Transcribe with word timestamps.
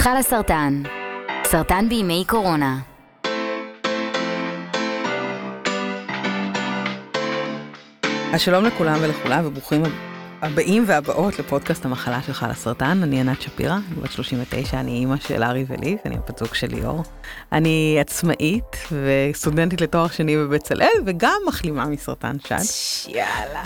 חלה 0.00 0.22
סרטן, 0.22 0.82
סרטן 1.44 1.88
בימי 1.88 2.24
קורונה. 2.26 2.78
אז 8.34 8.40
שלום 8.40 8.64
לכולם 8.64 8.98
ולכולם 9.02 9.46
וברוכים 9.46 9.82
הבאים 10.42 10.84
והבאות 10.86 11.38
לפודקאסט 11.38 11.84
המחלה 11.84 12.22
שלך 12.22 12.46
לסרטן. 12.50 13.00
אני 13.02 13.20
ענת 13.20 13.42
שפירא, 13.42 13.74
אני 13.74 14.02
בת 14.02 14.12
39, 14.12 14.80
אני 14.80 14.90
אימא 14.90 15.16
של 15.16 15.42
ארי 15.42 15.64
וליב, 15.68 15.98
אני 16.04 16.16
הבת 16.16 16.38
זוג 16.38 16.54
של 16.54 16.66
ליאור. 16.66 17.02
אני 17.52 17.96
עצמאית 18.00 18.76
וסטודנטית 18.92 19.80
לתואר 19.80 20.08
שני 20.08 20.36
בבצלאל 20.36 21.02
וגם 21.06 21.40
מחלימה 21.46 21.86
מסרטן 21.86 22.36
שד. 22.46 22.56
יאללה. 23.08 23.62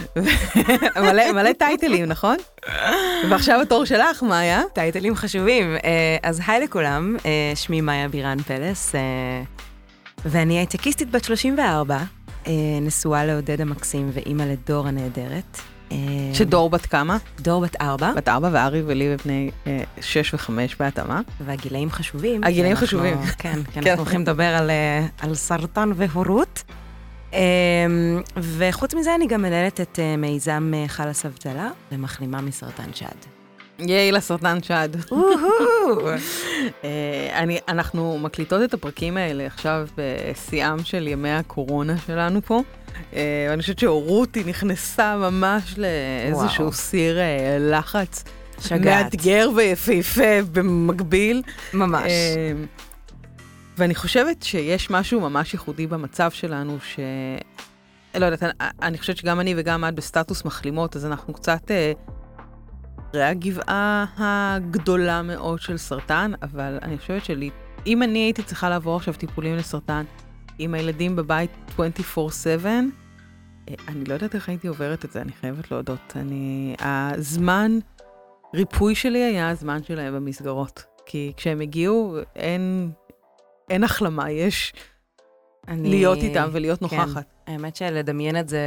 מלא, 1.10 1.32
מלא 1.32 1.52
טייטלים, 1.52 2.04
נכון? 2.04 2.36
ועכשיו 3.30 3.60
התור 3.60 3.84
שלך, 3.84 4.22
מאיה. 4.22 4.62
טייטלים 4.72 5.14
חשובים. 5.14 5.76
אה, 5.84 6.16
אז 6.22 6.40
היי 6.46 6.64
לכולם, 6.64 7.16
אה, 7.26 7.52
שמי 7.54 7.80
מאיה 7.80 8.08
בירן 8.08 8.38
פלס, 8.38 8.94
אה, 8.94 9.00
ואני 10.24 10.58
הייטקיסטית 10.58 11.10
בת 11.10 11.24
34, 11.24 11.98
נשואה 12.82 13.24
לעודד 13.24 13.60
המקסים 13.60 14.10
ואימא 14.14 14.42
לדור 14.42 14.88
הנהדרת. 14.88 15.71
שדור 16.32 16.70
בת 16.70 16.86
כמה? 16.86 17.16
דור 17.40 17.60
בת 17.62 17.76
ארבע. 17.80 18.12
בת 18.16 18.28
ארבע, 18.28 18.48
וארי 18.52 18.82
ולי 18.86 19.16
בני 19.24 19.50
שש 20.00 20.34
וחמש 20.34 20.76
בהתאמה. 20.80 21.20
והגילאים 21.40 21.90
חשובים. 21.90 22.44
הגילאים 22.44 22.76
חשובים. 22.76 23.18
כן, 23.38 23.58
כי 23.72 23.78
אנחנו 23.78 24.02
הולכים 24.02 24.20
לדבר 24.20 24.44
על, 24.54 24.70
על 25.20 25.34
סרטן 25.34 25.92
והורות. 25.96 26.62
וחוץ 28.36 28.94
מזה 28.94 29.14
אני 29.14 29.26
גם 29.26 29.42
מנהלת 29.42 29.80
את 29.80 29.98
מיזם 30.18 30.72
חלאס 30.86 31.26
אבטלה 31.26 31.70
ומחלימה 31.92 32.40
מסרטן 32.40 32.92
שד. 32.94 33.06
ייי 33.78 34.12
לסרטן 34.12 34.62
שד. 34.62 34.88
אני, 37.32 37.58
אנחנו 37.68 38.18
מקליטות 38.18 38.62
את 38.64 38.74
הפרקים 38.74 39.16
האלה 39.16 39.46
עכשיו 39.46 39.88
בשיאם 39.96 40.84
של 40.84 41.08
ימי 41.08 41.30
הקורונה 41.30 41.94
שלנו 42.06 42.42
פה. 42.42 42.62
ואני 43.12 43.60
חושבת 43.62 43.78
שהורות 43.78 44.34
היא 44.34 44.46
נכנסה 44.46 45.16
ממש 45.16 45.78
לאיזשהו 45.78 46.72
סיר 46.72 47.18
לחץ. 47.60 48.24
שגעת. 48.60 49.04
מאתגר 49.04 49.50
ויפהפה 49.56 50.42
במקביל. 50.52 51.42
ממש. 51.74 52.12
ואני 53.78 53.94
חושבת 53.94 54.42
שיש 54.42 54.90
משהו 54.90 55.20
ממש 55.20 55.52
ייחודי 55.52 55.86
במצב 55.86 56.30
שלנו, 56.30 56.78
ש... 56.82 57.00
לא 58.14 58.24
יודעת, 58.24 58.42
אני, 58.42 58.52
אני 58.82 58.98
חושבת 58.98 59.16
שגם 59.16 59.40
אני 59.40 59.54
וגם 59.56 59.84
את 59.88 59.94
בסטטוס 59.94 60.44
מחלימות, 60.44 60.96
אז 60.96 61.06
אנחנו 61.06 61.34
קצת 61.34 61.70
אה, 61.70 61.92
אחרי 63.10 63.22
הגבעה 63.22 64.04
הגדולה 64.16 65.22
מאוד 65.22 65.60
של 65.60 65.76
סרטן, 65.76 66.32
אבל 66.42 66.78
אני 66.82 66.98
חושבת 66.98 67.24
שלי, 67.24 67.50
אם 67.86 68.02
אני 68.02 68.18
הייתי 68.18 68.42
צריכה 68.42 68.68
לעבור 68.68 68.96
עכשיו 68.96 69.14
טיפולים 69.14 69.56
לסרטן 69.56 70.04
עם 70.58 70.74
הילדים 70.74 71.16
בבית 71.16 71.50
24/7, 71.68 72.66
אה, 73.68 73.74
אני 73.88 74.04
לא 74.04 74.14
יודעת 74.14 74.34
איך 74.34 74.48
הייתי 74.48 74.68
עוברת 74.68 75.04
את 75.04 75.12
זה, 75.12 75.22
אני 75.22 75.32
חייבת 75.32 75.70
להודות. 75.70 76.12
אני, 76.16 76.74
הזמן 76.78 77.78
ריפוי 78.54 78.94
שלי 78.94 79.18
היה 79.18 79.50
הזמן 79.50 79.82
שלהם 79.82 80.14
במסגרות. 80.14 80.84
כי 81.06 81.32
כשהם 81.36 81.60
הגיעו, 81.60 82.16
אין, 82.36 82.90
אין 83.70 83.84
החלמה, 83.84 84.30
יש 84.30 84.72
אני... 85.68 85.90
להיות 85.90 86.18
איתם 86.18 86.48
ולהיות 86.52 86.78
כן. 86.78 86.96
נוכחת. 86.96 87.26
האמת 87.46 87.76
שלדמיין 87.76 88.36
את 88.36 88.48
זה, 88.48 88.60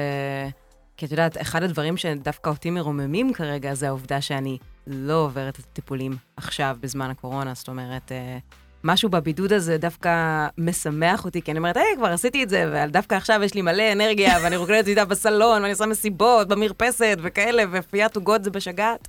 כי 0.98 1.06
את 1.06 1.12
יודעת, 1.12 1.42
אחד 1.42 1.64
הדברים 1.64 1.98
שדווקא 1.98 2.50
אותי 2.50 2.70
מרוממים 2.70 3.34
כרגע, 3.34 3.74
זה 3.74 3.88
העובדה 3.88 4.22
שאני 4.22 4.58
לא 4.88 5.14
עוברת 5.14 5.60
את 5.60 5.66
הטיפולים 5.72 6.18
עכשיו, 6.38 6.78
בזמן 6.80 7.10
הקורונה. 7.10 7.54
זאת 7.54 7.68
אומרת, 7.68 8.12
אה, 8.12 8.38
משהו 8.86 9.10
בבידוד 9.10 9.54
הזה 9.54 9.78
דווקא 9.78 10.48
משמח 10.58 11.26
אותי, 11.26 11.42
כי 11.42 11.52
אני 11.52 11.58
אומרת, 11.58 11.78
היי, 11.78 11.96
כבר 11.98 12.08
עשיתי 12.08 12.44
את 12.44 12.50
זה, 12.50 12.72
ודווקא 12.74 13.16
עכשיו 13.16 13.44
יש 13.44 13.54
לי 13.54 13.62
מלא 13.62 13.92
אנרגיה, 13.92 14.38
ואני 14.44 14.56
רוקדת 14.56 14.88
איתה 14.88 15.06
בסלון, 15.06 15.62
ואני 15.62 15.72
עושה 15.72 15.86
מסיבות, 15.86 16.48
במרפסת, 16.48 17.18
וכאלה, 17.22 17.64
ופיית 17.72 18.16
עוגות 18.16 18.44
זה 18.44 18.52
בשגעת. 18.52 19.08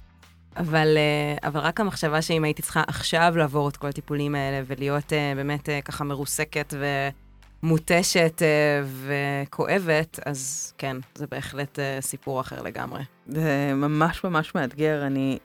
אבל, 0.56 0.96
אה, 0.96 1.48
אבל 1.48 1.60
רק 1.60 1.80
המחשבה 1.80 2.22
שאם 2.22 2.44
הייתי 2.44 2.62
צריכה 2.62 2.82
עכשיו 2.86 3.32
לעבור 3.36 3.68
את 3.68 3.76
כל 3.76 3.86
הטיפולים 3.86 4.34
האלה, 4.34 4.62
ולהיות 4.66 5.04
uh, 5.12 5.36
באמת 5.36 5.68
uh, 5.68 5.82
ככה 5.84 6.04
מרוסקת 6.04 6.74
ומותשת 7.62 8.42
וכואבת, 9.06 10.18
אז 10.26 10.72
כן, 10.78 10.96
זה 11.14 11.26
בהחלט 11.30 11.78
סיפור 12.00 12.40
אחר 12.40 12.62
לגמרי. 12.62 13.02
זה 13.26 13.72
ממש 13.74 14.24
ממש 14.24 14.54
מאתגר. 14.54 15.06
אני... 15.06 15.38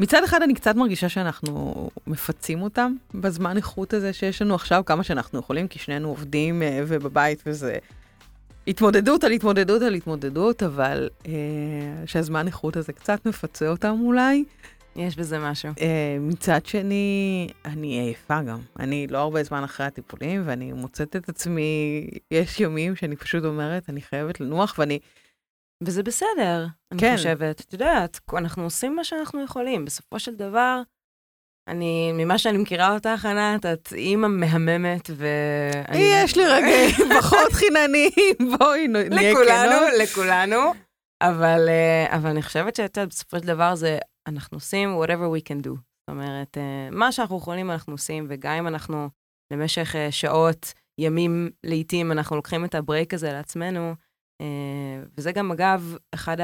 מצד 0.00 0.24
אחד 0.24 0.42
אני 0.42 0.54
קצת 0.54 0.76
מרגישה 0.76 1.08
שאנחנו 1.08 1.90
מפצים 2.06 2.62
אותם 2.62 2.94
בזמן 3.14 3.56
איכות 3.56 3.92
הזה 3.92 4.12
שיש 4.12 4.42
לנו 4.42 4.54
עכשיו, 4.54 4.82
כמה 4.86 5.02
שאנחנו 5.02 5.38
יכולים, 5.38 5.68
כי 5.68 5.78
שנינו 5.78 6.08
עובדים 6.08 6.62
uh, 6.62 6.64
ובבית 6.86 7.42
וזה 7.46 7.78
התמודדות 8.68 9.24
על 9.24 9.32
התמודדות 9.32 9.82
על 9.82 9.94
התמודדות, 9.94 10.62
אבל 10.62 11.08
uh, 11.22 11.26
שהזמן 12.06 12.46
איכות 12.46 12.76
הזה 12.76 12.92
קצת 12.92 13.26
מפצה 13.26 13.68
אותם 13.68 13.96
אולי. 14.00 14.44
יש 14.96 15.16
בזה 15.16 15.38
משהו. 15.38 15.70
Uh, 15.70 15.80
מצד 16.20 16.66
שני, 16.66 17.48
אני 17.64 18.00
עייפה 18.00 18.42
גם. 18.42 18.58
אני 18.78 19.06
לא 19.06 19.18
הרבה 19.18 19.42
זמן 19.42 19.64
אחרי 19.64 19.86
הטיפולים, 19.86 20.42
ואני 20.46 20.72
מוצאת 20.72 21.16
את 21.16 21.28
עצמי, 21.28 22.06
יש 22.30 22.60
ימים 22.60 22.96
שאני 22.96 23.16
פשוט 23.16 23.44
אומרת, 23.44 23.90
אני 23.90 24.00
חייבת 24.00 24.40
לנוח, 24.40 24.74
ואני... 24.78 24.98
וזה 25.86 26.02
בסדר, 26.02 26.66
אני 26.92 27.00
כן. 27.00 27.16
חושבת. 27.16 27.60
את 27.60 27.72
יודעת, 27.72 28.20
אנחנו 28.36 28.64
עושים 28.64 28.96
מה 28.96 29.04
שאנחנו 29.04 29.44
יכולים. 29.44 29.84
בסופו 29.84 30.18
של 30.18 30.34
דבר, 30.34 30.82
אני, 31.68 32.12
ממה 32.12 32.38
שאני 32.38 32.58
מכירה 32.58 32.94
אותך, 32.94 33.24
ענת, 33.24 33.66
את 33.66 33.92
אימא 33.92 34.28
מהממת, 34.28 35.10
ו... 35.12 35.26
יש 35.94 36.36
לי 36.36 36.46
רגעים 36.46 37.10
פחות 37.20 37.52
חינניים, 37.52 38.34
בואי 38.58 38.88
נהיה 38.88 39.34
כנות. 39.34 39.46
לכולנו, 39.46 39.76
לכולנו. 40.02 40.72
אבל, 41.22 41.68
אה, 41.68 42.16
אבל 42.16 42.30
אני 42.30 42.42
חושבת 42.42 42.76
שאת 42.76 42.96
יודעת, 42.96 43.08
בסופו 43.08 43.38
של 43.38 43.46
דבר 43.46 43.74
זה, 43.74 43.98
אנחנו 44.26 44.56
עושים 44.56 45.02
whatever 45.02 45.38
we 45.38 45.48
can 45.48 45.66
do. 45.66 45.70
זאת 45.70 46.08
אומרת, 46.08 46.58
אה, 46.58 46.88
מה 46.90 47.12
שאנחנו 47.12 47.38
יכולים 47.38 47.70
אנחנו 47.70 47.92
עושים, 47.92 48.26
וגם 48.28 48.52
אם 48.52 48.66
אנחנו 48.68 49.08
למשך 49.52 49.96
אה, 49.96 50.12
שעות, 50.12 50.72
ימים, 51.00 51.50
לעתים, 51.64 52.12
אנחנו 52.12 52.36
לוקחים 52.36 52.64
את 52.64 52.74
הברייק 52.74 53.14
הזה 53.14 53.32
לעצמנו, 53.32 53.94
וזה 55.16 55.32
גם, 55.32 55.52
אגב, 55.52 55.96
אחד 56.14 56.36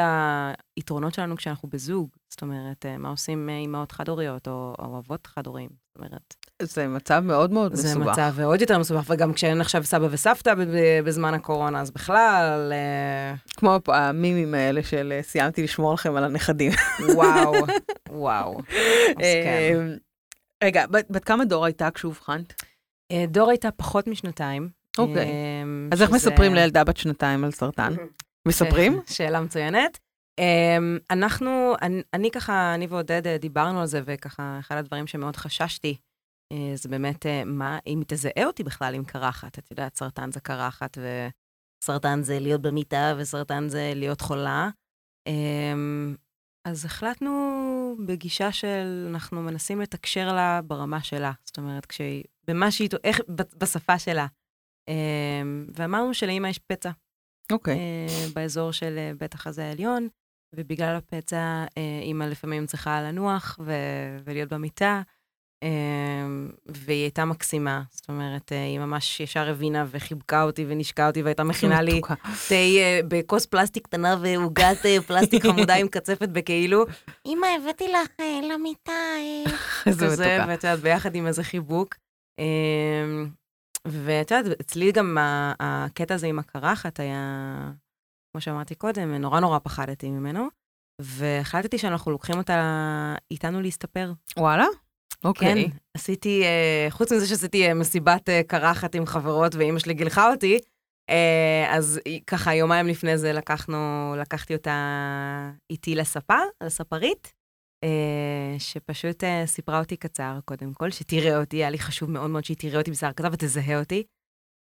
היתרונות 0.77 1.15
שלנו 1.15 1.37
כשאנחנו 1.37 1.69
בזוג. 1.69 2.09
זאת 2.31 2.43
אומרת, 2.43 2.87
מה 2.99 3.09
עושים 3.09 3.49
אימהות 3.49 3.93
חד-הוריות 3.93 4.49
או, 4.49 4.75
או 4.79 4.99
אבות 4.99 5.27
חד-הוריים. 5.27 5.71
זאת 5.89 5.97
אומרת... 5.97 6.35
זה 6.63 6.89
מצב 6.89 7.23
מאוד 7.25 7.53
מאוד 7.53 7.75
זה 7.75 7.89
מסובך. 7.89 8.13
מצב 8.13 8.41
עוד 8.41 8.61
יותר 8.61 8.79
מסובך, 8.79 9.05
וגם 9.11 9.33
כשאין 9.33 9.61
עכשיו 9.61 9.85
סבא 9.85 10.09
וסבתא 10.11 10.55
בזמן 11.05 11.35
הקורונה, 11.35 11.81
אז 11.81 11.91
בכלל, 11.91 12.73
אה, 12.73 13.35
כמו 13.57 13.79
המימים 13.87 14.55
האלה 14.55 14.83
של 14.83 15.13
אה, 15.17 15.23
סיימתי 15.23 15.63
לשמור 15.63 15.95
לכם 15.95 16.17
על 16.17 16.25
הנכדים. 16.25 16.73
וואו, 17.15 17.53
וואו. 18.11 18.59
אז 18.59 19.17
כן. 19.17 19.23
אה, 19.23 19.95
רגע, 20.65 20.87
בת 20.87 21.07
בת 21.11 21.25
כמה 21.25 21.45
דור 21.45 21.65
הייתה 21.65 21.91
כשאובחנת? 21.91 22.63
אה, 23.13 23.25
דור 23.29 23.51
הייתה 23.51 23.71
פחות 23.71 24.07
משנתיים. 24.07 24.69
אוקיי. 24.99 25.27
אה, 25.27 25.63
אז 25.93 26.03
איך 26.03 26.11
מספרים 26.11 26.55
לילדה 26.55 26.85
בת 26.85 26.97
שנתיים 26.97 27.45
על 27.45 27.51
סרטן? 27.51 27.95
מספרים? 28.49 29.01
ש- 29.07 29.17
שאלה 29.17 29.41
מצוינת. 29.41 29.99
Um, 30.41 31.03
אנחנו, 31.11 31.75
אני, 31.83 32.03
אני 32.15 32.31
ככה, 32.31 32.75
אני 32.75 32.87
ועודד 32.87 33.27
אה, 33.27 33.39
דיברנו 33.39 33.81
על 33.81 33.87
זה, 33.87 34.01
וככה, 34.05 34.57
אחד 34.61 34.77
הדברים 34.77 35.07
שמאוד 35.07 35.37
חששתי, 35.37 35.97
uh, 36.53 36.57
זה 36.75 36.89
באמת, 36.89 37.27
uh, 37.27 37.29
מה, 37.47 37.79
אם 37.87 38.03
תזהה 38.07 38.45
אותי 38.47 38.65
בכלל 38.65 38.95
עם 38.95 39.05
קרחת. 39.05 39.59
את 39.59 39.71
יודעת, 39.71 39.97
סרטן 39.97 40.33
זה 40.33 40.41
קרחת, 40.41 40.99
וסרטן 41.83 42.23
זה 42.23 42.39
להיות 42.41 42.63
במיטה, 42.63 43.15
וסרטן 43.19 43.69
זה 43.69 43.93
להיות 43.97 44.21
חולה. 44.21 44.71
Um, 45.29 46.17
אז 46.65 46.85
החלטנו 46.85 47.97
בגישה 48.07 48.53
של, 48.53 49.07
אנחנו 49.11 49.43
מנסים 49.43 49.81
לתקשר 49.81 50.33
לה 50.33 50.61
ברמה 50.63 51.03
שלה. 51.03 51.33
זאת 51.45 51.59
אומרת, 51.59 51.87
כשהיא, 51.87 52.25
במה 52.49 52.71
שהיא, 52.71 52.89
איך, 53.05 53.21
בשפה 53.59 53.99
שלה. 53.99 54.27
Um, 54.91 55.73
ואמרנו 55.75 56.15
שלאמא 56.15 56.49
יש 56.49 56.59
פצע. 56.59 56.91
אוקיי. 57.53 57.75
אה, 57.75 58.27
באזור 58.35 58.73
של 58.73 58.99
אה, 58.99 59.13
בית 59.19 59.35
החזה 59.35 59.65
העליון, 59.65 60.09
ובגלל 60.57 60.97
הפצע 60.97 61.65
אה, 61.79 62.01
אימא 62.03 62.25
לפעמים 62.25 62.67
צריכה 62.67 63.03
לנוח 63.03 63.59
ו- 63.65 64.19
ולהיות 64.25 64.53
במיטה, 64.53 65.03
אה, 65.63 65.69
והיא 66.67 67.03
הייתה 67.03 67.25
מקסימה. 67.25 67.83
זאת 67.91 68.09
אומרת, 68.09 68.53
היא 68.53 68.79
ממש 68.79 69.21
ישר 69.21 69.51
הבינה 69.51 69.85
וחיבקה 69.91 70.43
אותי 70.43 70.65
ונשקה 70.69 71.07
אותי, 71.07 71.23
והייתה 71.23 71.45
מכינה 71.45 71.83
לי. 71.83 72.01
תה 72.49 72.55
בכוס 73.09 73.47
פלסטיק 73.47 73.85
קטנה 73.85 74.17
ועוגת 74.21 74.87
פלסטיק 75.07 75.43
חמודה 75.47 75.75
עם 75.75 75.89
קצפת 75.89 76.29
בכאילו. 76.29 76.85
אמא, 77.27 77.47
הבאתי 77.47 77.89
לך 77.89 78.09
למיטה, 78.53 78.93
איזה 79.87 80.07
מתוקה. 80.07 80.45
ואת 80.49 80.65
יודעת, 80.65 80.81
ביחד 80.81 81.15
עם 81.15 81.27
איזה 81.27 81.45
חיבוק. 81.45 81.95
ואת 83.89 84.31
יודעת, 84.31 84.61
אצלי 84.61 84.93
גם 84.93 85.17
הקטע 85.61 86.15
הזה 86.15 86.27
עם 86.27 86.39
הקרחת 86.39 87.01
היה, 87.01 87.71
כמו 88.33 88.41
שאמרתי 88.41 88.75
קודם, 88.75 89.15
נורא 89.15 89.41
נורא 89.41 89.59
פחדתי 89.59 90.11
ממנו, 90.11 90.49
והחלטתי 91.01 91.79
שאנחנו 91.79 92.11
לוקחים 92.11 92.39
אותה 92.39 93.15
איתנו 93.31 93.63
להסתפר. 93.63 94.13
וואלה? 94.37 94.67
אוקיי. 95.25 95.65
כן, 95.65 95.77
עשיתי, 95.97 96.43
אה, 96.45 96.87
חוץ 96.91 97.13
מזה 97.13 97.27
שעשיתי 97.27 97.69
אה, 97.69 97.75
מסיבת 97.75 98.29
אה, 98.29 98.43
קרחת 98.47 98.95
עם 98.95 99.07
חברות 99.07 99.55
ואימא 99.55 99.79
שלי 99.79 99.95
גילחה 99.95 100.31
אותי, 100.31 100.59
אז 101.71 102.01
ככה 102.27 102.55
יומיים 102.55 102.87
לפני 102.87 103.19
זה 103.19 103.33
לקחנו, 103.33 104.15
לקחתי 104.19 104.55
אותה 104.55 105.51
איתי 105.71 105.95
לספה, 105.95 106.39
לספרית, 106.63 107.33
שפשוט 108.59 109.25
אה, 109.25 109.43
סיפרה 109.47 109.79
אותי 109.79 109.97
קצר, 109.97 110.39
קודם 110.45 110.75
כל, 110.75 110.91
שתראה 110.91 111.41
אותי, 111.41 111.57
היה 111.57 111.71
לי 111.71 111.79
חשוב 111.79 112.11
מאוד 112.11 112.31
מאוד 112.31 112.45
שהיא 112.45 112.57
תראה 112.57 112.79
אותי 112.79 112.91
בשיער 112.91 113.13
קצר 113.13 113.29
ותזהה 113.33 113.79
אותי. 113.79 114.05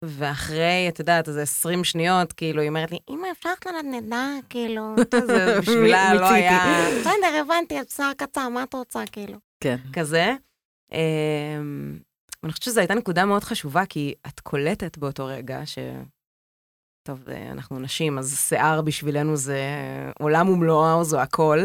ואחרי, 0.05 0.87
את 0.89 0.99
יודעת, 0.99 1.29
איזה 1.29 1.43
20 1.43 1.85
שניות, 1.85 2.33
כאילו, 2.33 2.61
היא 2.61 2.69
אומרת 2.69 2.91
לי, 2.91 2.99
אמא, 3.11 3.27
אפשר 3.33 3.51
לך 3.53 3.67
לנדנדה, 3.67 4.27
כאילו, 4.51 4.95
זה 5.27 5.61
בשבילה 5.61 6.15
לא. 6.15 6.31
היה... 6.31 6.87
בסדר, 7.01 7.41
הבנתי, 7.41 7.81
את 7.81 7.91
שיער 7.91 8.13
קצר, 8.13 8.49
מה 8.49 8.63
את 8.63 8.75
רוצה, 8.75 9.03
כאילו? 9.13 9.39
כן. 9.61 9.77
כזה. 9.93 10.35
אמ, 10.93 11.99
אני 12.45 12.53
חושבת 12.53 12.63
שזו 12.65 12.81
הייתה 12.81 12.95
נקודה 12.95 13.25
מאוד 13.25 13.45
חשובה, 13.45 13.87
כי 13.87 14.15
את 14.27 14.41
קולטת 14.41 14.99
באותו 14.99 15.27
רגע 15.27 15.67
ש... 15.67 15.79
טוב, 17.07 17.29
אה, 17.29 17.51
אנחנו 17.51 17.81
נשים, 17.81 18.19
אז 18.19 18.39
שיער 18.49 18.83
בשבילנו 18.83 19.37
זה 19.37 19.61
עולם 20.19 20.49
ומלואו, 20.49 21.05
זו 21.05 21.21
הכל. 21.21 21.59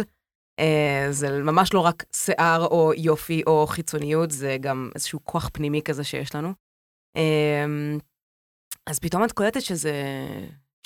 אה, 0.59 1.07
זה 1.11 1.43
ממש 1.43 1.73
לא 1.73 1.79
רק 1.79 2.03
שיער 2.15 2.65
או 2.65 2.91
יופי 2.97 3.41
או 3.47 3.67
חיצוניות, 3.67 4.31
זה 4.31 4.57
גם 4.61 4.89
איזשהו 4.95 5.19
כוח 5.23 5.49
פנימי 5.53 5.81
כזה 5.81 6.03
שיש 6.03 6.35
לנו. 6.35 6.53
אמ, 7.15 7.97
אז 8.87 8.99
פתאום 8.99 9.23
את 9.23 9.31
קולטת 9.31 9.61
שזה 9.61 9.93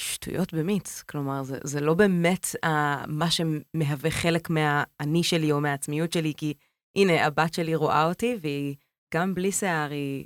שטויות 0.01 0.53
במיץ. 0.53 1.01
כלומר, 1.09 1.43
זה, 1.43 1.57
זה 1.63 1.81
לא 1.81 1.93
באמת 1.93 2.45
uh, 2.65 2.69
מה 3.07 3.27
שמהווה 3.31 4.11
חלק 4.11 4.49
מהאני 4.49 5.23
שלי 5.23 5.51
או 5.51 5.61
מהעצמיות 5.61 6.13
שלי, 6.13 6.33
כי 6.37 6.53
הנה, 6.97 7.25
הבת 7.25 7.53
שלי 7.53 7.75
רואה 7.75 8.05
אותי, 8.05 8.37
והיא 8.41 8.75
גם 9.13 9.33
בלי 9.33 9.51
שיער, 9.51 9.91
היא... 9.91 10.25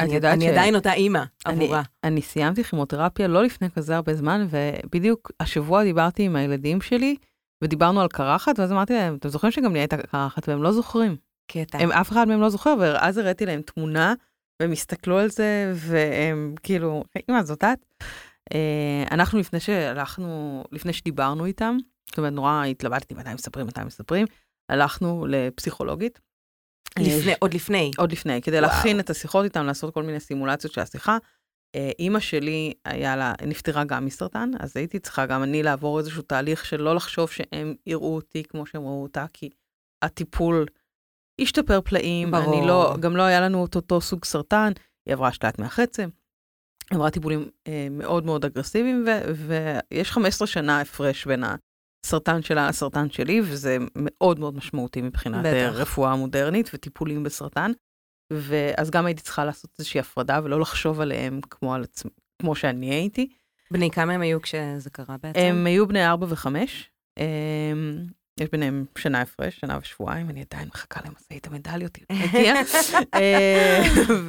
אני, 0.00 0.16
אני 0.18 0.44
ש- 0.44 0.48
עדיין 0.48 0.74
אותה 0.74 0.92
אימא 0.92 1.22
אני- 1.46 1.64
עבורה. 1.64 1.82
אני 2.04 2.22
סיימתי 2.22 2.64
כימותרפיה 2.64 3.28
לא 3.28 3.42
לפני 3.42 3.70
כזה 3.70 3.96
הרבה 3.96 4.14
זמן, 4.14 4.46
ובדיוק 4.50 5.30
השבוע 5.40 5.84
דיברתי 5.84 6.22
עם 6.22 6.36
הילדים 6.36 6.80
שלי, 6.80 7.16
ודיברנו 7.62 8.00
על 8.00 8.08
קרחת, 8.08 8.58
ואז 8.58 8.72
אמרתי 8.72 8.92
להם, 8.92 9.16
אתם 9.16 9.28
זוכרים 9.28 9.52
שגם 9.52 9.72
לי 9.72 9.78
הייתה 9.78 9.96
קרחת, 9.96 10.48
והם 10.48 10.62
לא 10.62 10.72
זוכרים. 10.72 11.16
קטע. 11.46 11.78
הם, 11.78 11.92
אף 11.92 12.12
אחד 12.12 12.28
מהם 12.28 12.40
לא 12.40 12.48
זוכר, 12.48 12.74
ואז 12.80 13.18
הראיתי 13.18 13.46
להם 13.46 13.62
תמונה, 13.62 14.14
והם 14.60 14.72
הסתכלו 14.72 15.18
על 15.18 15.30
זה, 15.30 15.72
והם 15.74 16.54
כאילו, 16.62 17.04
אמא, 17.30 17.42
זאת 17.42 17.64
את? 17.64 17.78
אה, 18.54 19.04
אנחנו 19.10 19.38
לפני 19.38 19.60
שהלכנו, 19.60 20.64
לפני 20.72 20.92
שדיברנו 20.92 21.44
איתם, 21.44 21.76
זאת 22.08 22.18
אומרת, 22.18 22.32
נורא 22.32 22.64
התלבטתי 22.64 23.14
מתי 23.14 23.34
מספרים, 23.34 23.66
מתי 23.66 23.84
מספרים, 23.84 24.26
הלכנו 24.68 25.26
לפסיכולוגית. 25.28 26.20
לפני, 26.98 27.32
אה, 27.32 27.36
עוד 27.40 27.54
לפני. 27.54 27.90
עוד 27.98 28.12
לפני, 28.12 28.42
כדי 28.42 28.58
וואו. 28.58 28.70
להכין 28.70 29.00
את 29.00 29.10
השיחות 29.10 29.44
איתם, 29.44 29.64
לעשות 29.64 29.94
כל 29.94 30.02
מיני 30.02 30.20
סימולציות 30.20 30.72
של 30.72 30.80
השיחה. 30.80 31.18
אה, 31.74 31.90
אימא 31.98 32.20
שלי, 32.20 32.72
היה 32.84 33.16
לה, 33.16 33.32
נפטרה 33.46 33.84
גם 33.84 34.04
מסרטן, 34.04 34.50
אז 34.60 34.76
הייתי 34.76 34.98
צריכה 34.98 35.26
גם 35.26 35.42
אני 35.42 35.62
לעבור 35.62 35.98
איזשהו 35.98 36.22
תהליך 36.22 36.64
של 36.64 36.82
לא 36.82 36.94
לחשוב 36.94 37.30
שהם 37.30 37.74
יראו 37.86 38.14
אותי 38.14 38.42
כמו 38.44 38.66
שהם 38.66 38.82
ראו 38.82 39.02
אותה, 39.02 39.26
כי 39.32 39.50
הטיפול 40.02 40.66
השתפר 41.40 41.80
פלאים. 41.80 42.30
ברור. 42.30 42.58
אני 42.58 42.66
לא, 42.66 42.96
גם 43.00 43.16
לא 43.16 43.22
היה 43.22 43.40
לנו 43.40 43.66
את 43.66 43.76
אותו 43.76 44.00
סוג 44.00 44.24
סרטן, 44.24 44.72
היא 45.06 45.14
עברה 45.14 45.28
השתלת 45.28 45.58
מח 45.58 45.80
עצם, 45.80 46.08
עברה 46.90 47.10
טיפולים 47.10 47.50
אה, 47.68 47.88
מאוד 47.90 48.24
מאוד 48.24 48.44
אגרסיביים, 48.44 49.04
ו- 49.06 49.32
ויש 49.34 50.12
15 50.12 50.46
שנה 50.46 50.80
הפרש 50.80 51.26
בין 51.26 51.44
הסרטן 52.04 52.42
שלה 52.42 52.68
לסרטן 52.68 53.10
שלי, 53.10 53.40
וזה 53.40 53.78
מאוד 53.96 54.38
מאוד 54.38 54.56
משמעותי 54.56 55.02
מבחינת 55.02 55.46
אה, 55.46 55.68
בטח. 55.68 55.78
רפואה 55.78 56.16
מודרנית 56.16 56.70
וטיפולים 56.74 57.22
בסרטן. 57.22 57.72
ואז 58.32 58.90
גם 58.90 59.06
הייתי 59.06 59.22
צריכה 59.22 59.44
לעשות 59.44 59.70
איזושהי 59.78 60.00
הפרדה 60.00 60.40
ולא 60.44 60.60
לחשוב 60.60 61.00
עליהם 61.00 61.40
כמו 61.50 61.74
על 61.74 61.82
עצמי, 61.82 62.10
כמו 62.42 62.54
שאני 62.54 62.90
הייתי. 62.94 63.28
בני 63.70 63.90
כמה 63.90 64.12
הם 64.12 64.20
היו 64.20 64.42
כשזה 64.42 64.90
קרה 64.90 65.16
בעצם? 65.22 65.38
הם 65.40 65.66
היו 65.66 65.86
בני 65.88 66.06
ארבע 66.06 66.26
וחמש. 66.30 66.90
הם, 67.16 68.06
יש 68.40 68.48
ביניהם 68.52 68.84
שנה 68.98 69.20
הפרש, 69.20 69.58
שנה 69.60 69.78
ושבועיים, 69.82 70.30
אני 70.30 70.44
עדיין 70.50 70.68
מחכה 70.68 71.00
למשאית 71.04 71.46
המדליות, 71.46 71.96
היא 71.96 72.04
לא 72.10 72.16
הגיעה. 72.24 72.56
אה, 73.14 73.82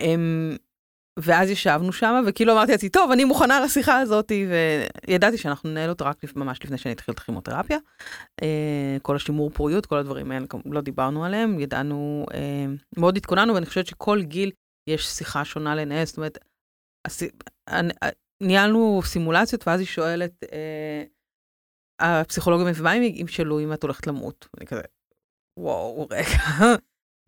והם- 0.00 0.56
ואז 1.22 1.50
ישבנו 1.50 1.92
שם, 1.92 2.24
וכאילו 2.26 2.52
אמרתי 2.52 2.72
לעצמי, 2.72 2.88
טוב, 2.88 3.10
אני 3.10 3.24
מוכנה 3.24 3.60
לשיחה 3.60 3.98
הזאת, 3.98 4.32
וידעתי 5.08 5.38
שאנחנו 5.38 5.70
ננהל 5.70 5.90
אותה 5.90 6.04
רק 6.04 6.16
ממש 6.36 6.58
לפני 6.64 6.78
שאני 6.78 6.94
אתחיל 6.94 7.14
את 7.14 7.18
הכימותרפיה. 7.18 7.78
אה, 8.42 8.96
כל 9.02 9.16
השימור 9.16 9.50
פוריות, 9.50 9.86
כל 9.86 9.98
הדברים 9.98 10.30
האלה, 10.30 10.46
לא 10.64 10.80
דיברנו 10.80 11.24
עליהם, 11.24 11.60
ידענו, 11.60 12.26
אה, 12.34 12.66
מאוד 12.96 13.16
התכוננו, 13.16 13.54
ואני 13.54 13.66
חושבת 13.66 13.86
שכל 13.86 14.22
גיל 14.22 14.50
יש 14.86 15.06
שיחה 15.06 15.44
שונה 15.44 15.74
לנהל, 15.74 16.04
זאת 16.04 16.16
אומרת, 16.16 16.38
ניהלנו 18.42 19.00
סימולציות, 19.04 19.68
ואז 19.68 19.80
היא 19.80 19.86
שואלת, 19.86 20.44
אה, 20.52 21.04
הפסיכולוגים, 22.00 22.66
ומה 22.74 22.92
אם 22.92 23.02
ימשלו 23.02 23.60
אם 23.60 23.72
את 23.72 23.82
הולכת 23.82 24.06
למות? 24.06 24.48
אני 24.58 24.66
כזה, 24.66 24.82
וואו, 25.58 26.08
רגע. 26.10 26.76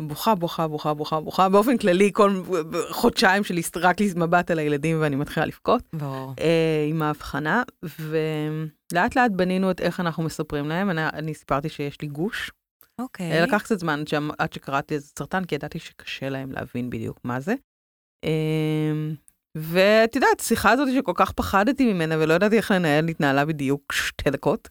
בוכה, 0.08 0.34
בוכה, 0.34 0.68
בוכה, 0.68 0.94
בוכה, 0.94 1.20
בוכה. 1.20 1.48
באופן 1.48 1.76
כללי, 1.76 2.10
כל 2.12 2.42
חודשיים 2.90 3.44
שלי 3.44 3.62
רק 3.76 3.96
מבט 4.16 4.50
על 4.50 4.58
הילדים 4.58 4.96
ואני 5.00 5.16
מתחילה 5.16 5.46
לבכות. 5.46 5.82
ברור. 5.92 6.34
אה, 6.40 6.86
עם 6.88 7.02
ההבחנה, 7.02 7.62
ולאט 7.82 9.16
לאט 9.16 9.30
בנינו 9.30 9.70
את 9.70 9.80
איך 9.80 10.00
אנחנו 10.00 10.22
מספרים 10.22 10.68
להם. 10.68 10.90
אני, 10.90 11.06
אני 11.06 11.34
סיפרתי 11.34 11.68
שיש 11.68 12.00
לי 12.02 12.08
גוש. 12.08 12.50
אוקיי. 12.98 13.32
אה, 13.32 13.46
לקח 13.46 13.62
קצת 13.62 13.78
זמן 13.78 14.06
שם, 14.06 14.28
עד 14.38 14.52
שקראתי 14.52 14.94
איזה 14.94 15.08
סרטן, 15.18 15.44
כי 15.44 15.54
ידעתי 15.54 15.78
שקשה 15.78 16.28
להם 16.28 16.52
להבין 16.52 16.90
בדיוק 16.90 17.20
מה 17.24 17.40
זה. 17.40 17.54
אה, 18.24 18.92
ואת 19.54 20.16
יודעת, 20.16 20.40
השיחה 20.40 20.70
הזאת 20.70 20.88
שכל 20.94 21.12
כך 21.16 21.32
פחדתי 21.32 21.92
ממנה 21.92 22.14
ולא 22.18 22.34
ידעתי 22.34 22.56
איך 22.56 22.70
לנהל, 22.70 23.08
התנהלה 23.08 23.44
בדיוק 23.44 23.92
שתי 23.92 24.30
דקות. 24.30 24.68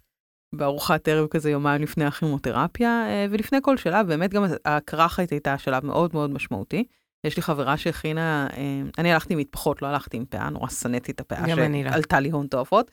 בארוחת 0.56 1.08
ערב 1.08 1.28
כזה 1.28 1.52
יומיים 1.52 1.82
לפני 1.82 2.06
הכימותרפיה, 2.06 3.06
אה, 3.08 3.26
ולפני 3.30 3.58
כל 3.62 3.78
שלב, 3.78 4.08
באמת 4.08 4.34
גם 4.34 4.46
הקרחת 4.66 5.30
הייתה 5.30 5.58
שלב 5.58 5.86
מאוד 5.86 6.12
מאוד 6.14 6.32
משמעותי. 6.34 6.84
יש 7.24 7.36
לי 7.36 7.42
חברה 7.42 7.78
שהכינה, 7.78 8.48
אה, 8.58 8.82
אני 8.98 9.14
הלכתי 9.14 9.34
עם 9.34 9.40
מטפחות, 9.40 9.82
לא 9.82 9.88
הלכתי 9.88 10.18
עם 10.18 10.26
פאה, 10.26 10.50
נורא 10.50 10.70
שנאתי 10.70 11.12
את 11.12 11.20
הפאה. 11.20 11.48
שעלתה 11.92 12.20
לי 12.20 12.30
הון 12.30 12.48
תועפות. 12.48 12.92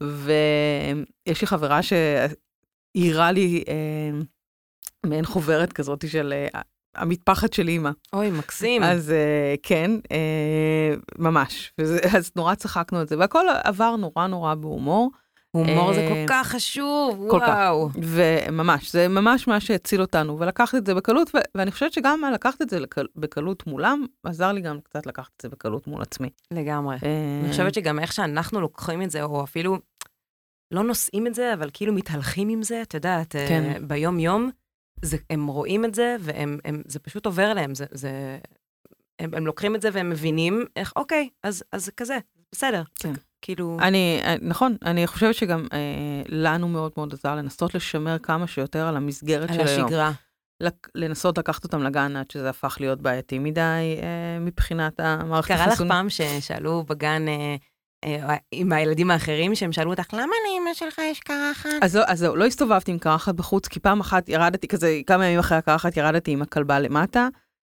ויש 0.00 1.40
לי 1.40 1.46
חברה 1.46 1.80
שהעירה 1.82 3.32
לי 3.32 3.64
אה, 3.68 4.20
מעין 5.06 5.24
חוברת 5.24 5.72
כזאת 5.72 6.08
של 6.08 6.32
המטפחת 6.94 7.52
של 7.52 7.68
אימא. 7.68 7.90
אוי, 8.12 8.30
מקסים. 8.30 8.82
אז 8.82 9.10
אה, 9.10 9.54
כן, 9.62 9.90
אה, 10.12 10.94
ממש. 11.18 11.72
וזה, 11.78 11.98
אז 12.16 12.30
נורא 12.36 12.54
צחקנו 12.54 12.98
על 12.98 13.06
זה, 13.06 13.18
והכל 13.18 13.44
עבר 13.64 13.96
נורא 13.96 14.26
נורא 14.26 14.54
בהומור. 14.54 15.10
הומור 15.52 15.94
זה 15.94 16.00
אה, 16.00 16.08
כל 16.08 16.32
כך 16.34 16.46
חשוב, 16.48 17.26
כל 17.30 17.40
כך. 17.40 17.46
וואו. 17.48 17.88
וממש, 18.02 18.92
זה 18.92 19.08
ממש 19.08 19.48
מה 19.48 19.60
שהציל 19.60 20.00
אותנו, 20.00 20.38
ולקחת 20.38 20.74
את 20.74 20.86
זה 20.86 20.94
בקלות, 20.94 21.30
ו- 21.34 21.38
ואני 21.54 21.70
חושבת 21.70 21.92
שגם 21.92 22.20
לקחת 22.34 22.62
את 22.62 22.70
זה 22.70 22.80
לקל- 22.80 23.06
בקלות 23.16 23.66
מולם, 23.66 24.06
עזר 24.24 24.52
לי 24.52 24.60
גם 24.60 24.80
קצת 24.80 25.06
לקחת 25.06 25.30
את 25.36 25.40
זה 25.42 25.48
בקלות 25.48 25.86
מול 25.86 26.02
עצמי. 26.02 26.28
לגמרי. 26.50 26.96
אה, 27.02 27.40
אני 27.42 27.50
חושבת 27.50 27.74
שגם 27.74 27.98
איך 27.98 28.12
שאנחנו 28.12 28.60
לוקחים 28.60 29.02
את 29.02 29.10
זה, 29.10 29.22
או 29.22 29.44
אפילו 29.44 29.78
לא 30.70 30.82
נושאים 30.82 31.26
את 31.26 31.34
זה, 31.34 31.54
אבל 31.54 31.70
כאילו 31.72 31.92
מתהלכים 31.92 32.48
עם 32.48 32.62
זה, 32.62 32.82
את 32.82 32.94
יודעת, 32.94 33.36
אה, 33.36 33.48
כן. 33.48 33.88
ביום-יום, 33.88 34.50
זה, 35.02 35.16
הם 35.30 35.46
רואים 35.46 35.84
את 35.84 35.94
זה, 35.94 36.16
והם, 36.20 36.58
הם, 36.64 36.82
זה 36.86 36.98
פשוט 36.98 37.26
עובר 37.26 37.54
להם, 37.54 37.74
זה, 37.74 37.84
זה, 37.90 38.38
הם, 39.18 39.34
הם 39.34 39.46
לוקחים 39.46 39.74
את 39.74 39.82
זה 39.82 39.88
והם 39.92 40.10
מבינים 40.10 40.64
איך, 40.76 40.92
אוקיי, 40.96 41.28
אז, 41.42 41.64
אז 41.72 41.84
זה 41.84 41.92
כזה, 41.92 42.18
בסדר. 42.52 42.82
כן. 42.98 43.12
כאילו, 43.42 43.76
אני, 43.80 44.20
אה, 44.24 44.34
נכון, 44.42 44.76
אני 44.84 45.06
חושבת 45.06 45.34
שגם 45.34 45.66
אה, 45.72 45.78
לנו 46.28 46.68
מאוד 46.68 46.92
מאוד 46.96 47.12
עזר 47.14 47.34
לנסות 47.34 47.74
לשמר 47.74 48.18
כמה 48.18 48.46
שיותר 48.46 48.86
על 48.86 48.96
המסגרת 48.96 49.50
על 49.50 49.56
של 49.56 49.66
היום. 49.68 49.84
השגרה. 49.86 50.12
לק- 50.62 50.88
לנסות 50.94 51.38
לקחת 51.38 51.64
אותם 51.64 51.82
לגן 51.82 52.16
עד 52.16 52.30
שזה 52.30 52.50
הפך 52.50 52.76
להיות 52.80 53.02
בעייתי 53.02 53.38
מדי 53.38 53.60
אה, 54.02 54.38
מבחינת 54.40 55.00
המערכת 55.00 55.48
קרה 55.48 55.56
לך 55.62 55.68
החיסון. 55.68 55.88
פעם 55.88 56.10
ששאלו 56.10 56.84
בגן 56.88 57.26
אה, 57.28 57.56
אה, 58.04 58.36
עם 58.52 58.72
הילדים 58.72 59.10
האחרים, 59.10 59.54
שהם 59.54 59.72
שאלו 59.72 59.90
אותך, 59.90 60.14
למה 60.14 60.22
לאמא 60.46 60.74
שלך 60.74 60.98
יש 60.98 61.20
קרחת? 61.20 61.68
אז 61.82 61.96
לא, 61.96 62.02
אז 62.06 62.18
זהו, 62.18 62.36
לא 62.36 62.44
הסתובבתי 62.44 62.90
עם 62.92 62.98
קרחת 62.98 63.34
בחוץ, 63.34 63.68
כי 63.68 63.80
פעם 63.80 64.00
אחת 64.00 64.28
ירדתי, 64.28 64.68
כזה 64.68 65.00
כמה 65.06 65.26
ימים 65.26 65.38
אחרי 65.38 65.58
הקרחת 65.58 65.96
ירדתי 65.96 66.30
עם 66.30 66.42
הכלבה 66.42 66.78
למטה, 66.80 67.28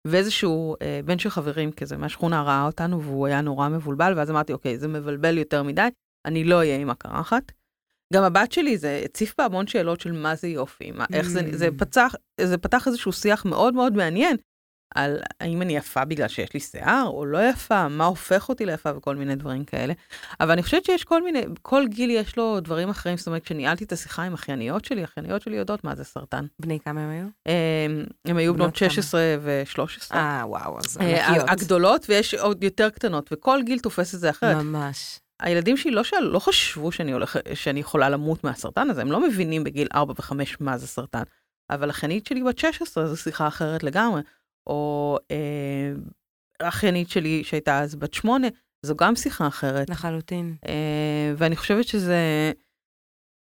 ואיזשהו 0.07 0.75
אה, 0.81 0.99
בן 1.05 1.19
של 1.19 1.29
חברים 1.29 1.71
כזה 1.71 1.97
מהשכונה 1.97 2.43
ראה 2.43 2.65
אותנו, 2.65 3.01
והוא 3.03 3.27
היה 3.27 3.41
נורא 3.41 3.69
מבולבל, 3.69 4.13
ואז 4.17 4.31
אמרתי, 4.31 4.53
אוקיי, 4.53 4.77
זה 4.77 4.87
מבלבל 4.87 5.37
יותר 5.37 5.63
מדי, 5.63 5.87
אני 6.25 6.43
לא 6.43 6.55
אהיה 6.55 6.77
עם 6.77 6.89
הקרחת. 6.89 7.51
גם 8.13 8.23
הבת 8.23 8.51
שלי, 8.51 8.77
זה 8.77 9.01
הציף 9.05 9.35
בה 9.37 9.45
המון 9.45 9.67
שאלות 9.67 10.01
של 10.01 10.11
מה 10.11 10.35
זה 10.35 10.47
יופי, 10.47 10.91
מה, 10.91 11.05
איך 11.13 11.29
זה, 11.29 11.39
Mm. 11.39 11.55
זה, 11.55 11.69
פצח, 11.77 12.15
זה 12.41 12.57
פתח 12.57 12.87
איזשהו 12.87 13.11
שיח 13.11 13.45
מאוד 13.45 13.73
מאוד 13.73 13.93
מעניין 13.93 14.37
על 14.97 15.19
האם 15.41 15.61
אני 15.61 15.77
יפה 15.77 16.05
בגלל 16.05 16.27
שיש 16.27 16.53
לי 16.53 16.59
שיער 16.59 17.07
או 17.07 17.25
לא 17.25 17.49
יפה, 17.49 17.87
מה 17.87 18.05
הופך 18.05 18.49
אותי 18.49 18.65
ליפה 18.65 18.89
וכל 18.97 19.15
מיני 19.15 19.35
דברים 19.35 19.65
כאלה. 19.65 19.93
אבל 20.39 20.51
אני 20.51 20.63
חושבת 20.63 20.85
שיש 20.85 21.03
כל 21.03 21.23
מיני, 21.23 21.41
כל 21.61 21.83
גיל 21.87 22.09
יש 22.09 22.37
לו 22.37 22.59
דברים 22.59 22.89
אחרים, 22.89 23.17
זאת 23.17 23.27
אומרת, 23.27 23.43
כשניהלתי 23.43 23.83
את 23.83 23.91
השיחה 23.91 24.23
עם 24.23 24.33
אחייניות 24.33 24.85
שלי, 24.85 25.03
אחייניות 25.03 25.41
שלי 25.41 25.57
יודעות 25.57 25.83
מה 25.83 25.95
זה 25.95 26.03
סרטן. 26.03 26.45
בני 26.59 26.79
כמה 26.79 27.01
הם 27.01 27.09
היו? 27.09 27.27
הם, 27.45 28.05
הם 28.25 28.37
היו 28.37 28.53
בנות 28.53 28.75
16 28.75 29.21
ו-13. 29.41 30.13
אה, 30.13 30.43
וואו, 30.45 30.79
אז 30.79 30.97
ענקיות. 30.97 31.49
הגדולות, 31.49 32.05
ויש 32.09 32.33
עוד 32.33 32.63
יותר 32.63 32.89
קטנות, 32.89 33.29
וכל 33.33 33.59
גיל 33.65 33.79
תופס 33.79 34.15
את 34.15 34.19
זה 34.19 34.29
אחרת. 34.29 34.55
ממש. 34.55 35.19
הילדים 35.39 35.77
שלי 35.77 35.91
לא, 35.91 36.03
שאל, 36.03 36.23
לא 36.23 36.39
חשבו 36.39 36.91
שאני, 36.91 37.11
הולך, 37.11 37.37
שאני 37.53 37.79
יכולה 37.79 38.09
למות 38.09 38.43
מהסרטן 38.43 38.89
הזה, 38.89 39.01
הם 39.01 39.11
לא 39.11 39.21
מבינים 39.27 39.63
בגיל 39.63 39.87
4 39.95 40.13
ו-5 40.13 40.33
מה 40.59 40.77
זה 40.77 40.87
סרטן. 40.87 41.23
אבל 41.69 41.89
אחיינית 41.89 42.25
שלי 42.25 42.43
בת 42.43 42.57
16 42.57 43.07
זו 43.07 43.17
שיחה 43.17 43.47
אחרת 43.47 43.83
לגמרי. 43.83 44.21
או 44.67 45.17
אה, 45.31 45.93
אחיינית 46.59 47.09
שלי 47.09 47.43
שהייתה 47.43 47.79
אז 47.79 47.95
בת 47.95 48.13
8, 48.13 48.47
זו 48.85 48.95
גם 48.95 49.15
שיחה 49.15 49.47
אחרת. 49.47 49.89
לחלוטין. 49.89 50.55
אה, 50.67 51.33
ואני 51.37 51.55
חושבת 51.55 51.87
שזה, 51.87 52.51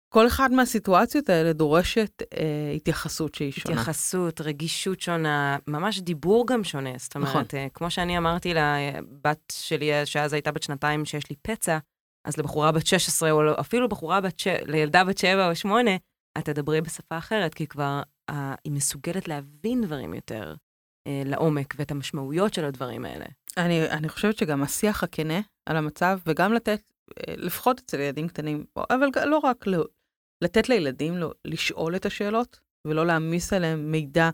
כל 0.08 0.26
אחד 0.26 0.52
מהסיטואציות 0.52 1.28
האלה 1.28 1.52
דורשת 1.52 2.22
אה, 2.22 2.72
התייחסות 2.76 3.34
שהיא 3.34 3.52
שונה. 3.52 3.74
התייחסות, 3.74 4.40
רגישות 4.40 5.00
שונה, 5.00 5.56
ממש 5.66 6.00
דיבור 6.00 6.46
גם 6.46 6.64
שונה. 6.64 6.90
זאת 6.96 7.14
אומרת, 7.16 7.28
נכון. 7.28 7.44
אה, 7.54 7.66
כמו 7.74 7.90
שאני 7.90 8.18
אמרתי 8.18 8.54
לבת 8.54 9.52
שלי, 9.52 9.90
שאז 10.06 10.32
הייתה 10.32 10.52
בת 10.52 10.62
שנתיים, 10.62 11.04
שיש 11.04 11.30
לי 11.30 11.36
פצע, 11.42 11.78
אז 12.26 12.36
לבחורה 12.36 12.72
בת 12.72 12.86
16, 12.86 13.30
או 13.30 13.60
אפילו 13.60 13.88
בחורה 13.88 14.20
בת 14.20 14.38
ש... 14.38 14.46
לילדה 14.46 15.04
בת 15.04 15.18
7 15.18 15.48
או 15.48 15.54
8, 15.54 15.90
את 16.38 16.44
תדברי 16.44 16.80
בשפה 16.80 17.18
אחרת, 17.18 17.54
כי 17.54 17.66
כבר 17.66 18.02
אה, 18.30 18.54
היא 18.64 18.72
מסוגלת 18.72 19.28
להבין 19.28 19.82
דברים 19.82 20.14
יותר 20.14 20.50
אה, 20.50 20.54
לעומק 21.24 21.74
ואת 21.78 21.90
המשמעויות 21.90 22.54
של 22.54 22.64
הדברים 22.64 23.04
האלה. 23.04 23.24
אני, 23.56 23.90
אני 23.90 24.08
חושבת 24.08 24.38
שגם 24.38 24.62
השיח 24.62 25.02
הכנה 25.02 25.40
על 25.66 25.76
המצב, 25.76 26.18
וגם 26.26 26.52
לתת, 26.52 26.92
אה, 27.18 27.34
לפחות 27.36 27.78
אצל 27.78 28.00
ילדים 28.00 28.28
קטנים, 28.28 28.64
אבל 28.90 29.08
לא 29.24 29.38
רק, 29.38 29.66
לא, 29.66 29.84
לתת 30.44 30.68
לילדים 30.68 31.18
לא, 31.18 31.32
לשאול 31.44 31.96
את 31.96 32.06
השאלות, 32.06 32.60
ולא 32.86 33.06
להעמיס 33.06 33.52
עליהם 33.52 33.92
מידע 33.92 34.30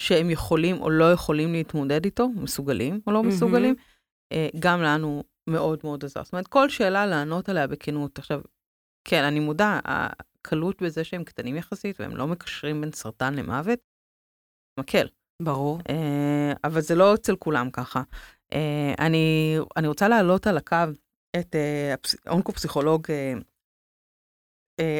שהם 0.00 0.30
יכולים 0.30 0.82
או 0.82 0.90
לא 0.90 1.12
יכולים 1.12 1.52
להתמודד 1.52 2.04
איתו, 2.04 2.28
מסוגלים 2.28 3.00
או 3.06 3.12
לא 3.12 3.22
מסוגלים, 3.22 3.74
mm-hmm. 3.74 4.58
גם 4.58 4.82
לנו 4.82 5.24
מאוד 5.50 5.80
מאוד 5.84 6.04
עזר. 6.04 6.24
זאת 6.24 6.32
אומרת, 6.32 6.46
כל 6.46 6.68
שאלה 6.68 7.06
לענות 7.06 7.48
עליה 7.48 7.66
בכנות. 7.66 8.18
עכשיו, 8.18 8.40
כן, 9.04 9.24
אני 9.24 9.40
מודע, 9.40 9.80
הקלות 9.84 10.82
בזה 10.82 11.04
שהם 11.04 11.24
קטנים 11.24 11.56
יחסית, 11.56 12.00
והם 12.00 12.16
לא 12.16 12.26
מקשרים 12.26 12.80
בין 12.80 12.92
סרטן 12.92 13.34
למוות, 13.34 13.78
מקל. 14.80 15.08
ברור. 15.42 15.78
Uh, 15.78 16.58
אבל 16.64 16.80
זה 16.80 16.94
לא 16.94 17.14
אצל 17.14 17.36
כולם 17.36 17.70
ככה. 17.70 18.02
Uh, 18.52 18.54
אני, 18.98 19.56
אני 19.76 19.88
רוצה 19.88 20.08
להעלות 20.08 20.46
על 20.46 20.56
הקו 20.56 20.76
את 21.36 21.54
uh, 21.54 22.30
אונקו-פסיכולוג 22.30 23.06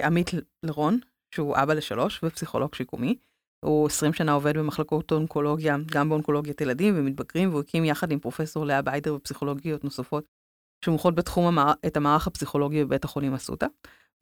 עמית 0.04 0.30
לרון, 0.62 0.98
שהוא 1.34 1.56
אבא 1.56 1.74
לשלוש 1.74 2.20
ופסיכולוג 2.24 2.74
שיקומי. 2.74 3.18
הוא 3.64 3.86
20 3.86 4.12
שנה 4.12 4.32
עובד 4.32 4.58
במחלקות 4.58 5.12
אונקולוגיה, 5.12 5.76
גם 5.86 6.08
באונקולוגיית 6.08 6.60
ילדים 6.60 6.94
ומתבגרים, 6.96 7.48
והוא 7.48 7.60
הקים 7.60 7.84
יחד 7.84 8.12
עם 8.12 8.18
פרופסור 8.18 8.66
לאה 8.66 8.82
ביידר 8.82 9.14
ופסיכולוגיות 9.14 9.84
נוספות, 9.84 10.24
שמוכות 10.84 11.14
בתחום 11.14 11.46
המע... 11.46 11.72
את 11.86 11.96
המערך 11.96 12.26
הפסיכולוגי 12.26 12.84
בבית 12.84 13.04
החולים 13.04 13.34
אסותא. 13.34 13.66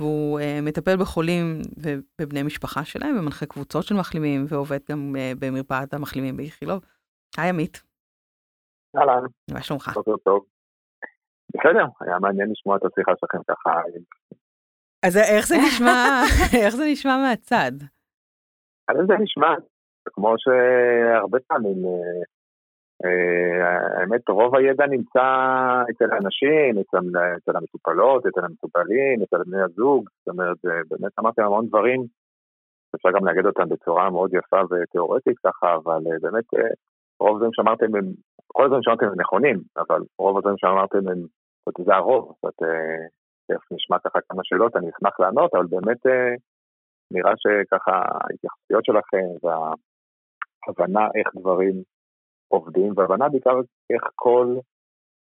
והוא 0.00 0.40
uh, 0.40 0.42
מטפל 0.62 0.96
בחולים 0.96 1.60
ובבני 1.76 2.42
משפחה 2.42 2.84
שלהם, 2.84 3.18
ומנחה 3.18 3.46
קבוצות 3.46 3.84
של 3.84 3.94
מחלימים, 3.94 4.44
ועובד 4.48 4.78
גם 4.90 5.16
uh, 5.16 5.38
במרפאת 5.40 5.94
המחלימים 5.94 6.36
באיכילוב. 6.36 6.84
היי 7.38 7.48
עמית. 7.48 7.82
אהלן. 8.96 9.26
מה 9.50 9.62
שלומך? 9.62 9.88
בוקר 9.94 10.16
טוב. 10.16 10.44
בסדר, 11.48 11.84
היה 12.00 12.18
מעניין 12.18 12.50
לשמוע 12.50 12.76
את 12.76 12.82
השיחה 12.84 13.12
שלכם 13.20 13.38
ככה. 13.48 13.70
אז 15.06 15.16
איך 15.16 15.46
זה 15.46 15.56
נשמע, 15.66 16.22
איך 16.64 16.76
זה 16.76 16.84
נשמע 16.92 17.16
מהצד? 17.16 17.72
אז 18.88 18.96
זה 19.06 19.14
נשמע 19.22 19.54
כמו 20.12 20.34
שהרבה 20.38 21.38
פעמים 21.46 21.84
אה, 21.84 22.22
האמת, 23.98 24.28
רוב 24.28 24.56
הידע 24.56 24.86
נמצא 24.86 25.26
אצל 25.90 26.12
האנשים, 26.12 26.78
אצל, 26.80 27.56
המטופלות, 27.56 28.26
אצל 28.26 28.44
המטופלים, 28.44 29.22
אצל 29.22 29.36
בני 29.46 29.62
הזוג, 29.62 30.08
זאת 30.18 30.28
אומרת, 30.28 30.56
באמת 30.90 31.12
אמרתם 31.18 31.42
המון 31.42 31.66
דברים, 31.66 32.06
אפשר 32.96 33.10
גם 33.10 33.26
להגיד 33.26 33.46
אותם 33.46 33.68
בצורה 33.68 34.10
מאוד 34.10 34.34
יפה 34.34 34.60
ותיאורטית 34.70 35.38
ככה, 35.38 35.74
אבל 35.74 36.00
אה, 36.06 36.18
באמת 36.20 36.44
אה, 36.54 36.68
רוב 37.20 37.34
הדברים 37.34 37.52
שאמרתם 37.52 37.96
הם, 37.96 38.06
כל 38.46 38.64
הדברים 38.64 38.82
שאמרתם 38.82 39.06
הם 39.06 39.20
נכונים, 39.20 39.60
אבל 39.76 40.00
רוב 40.18 40.38
הדברים 40.38 40.58
שאמרתם 40.58 41.08
הם, 41.08 41.18
זה 41.84 41.94
הרוב, 41.94 42.24
זאת 42.24 42.62
אומרת, 42.62 43.62
נשמע 43.70 43.98
ככה 43.98 44.18
כמה 44.28 44.40
שאלות, 44.44 44.76
אני 44.76 44.86
אשמח 44.90 45.20
לענות, 45.20 45.54
אבל 45.54 45.66
באמת 45.66 46.06
נראה 47.10 47.32
שככה 47.36 47.92
ההתייחסויות 47.92 48.84
שלכם 48.84 49.26
וההבנה 49.42 51.08
איך 51.14 51.28
דברים 51.36 51.82
עובדים, 52.48 52.92
והבנה 52.96 53.28
בעיקר 53.28 53.56
איך 53.90 54.02
כל 54.14 54.56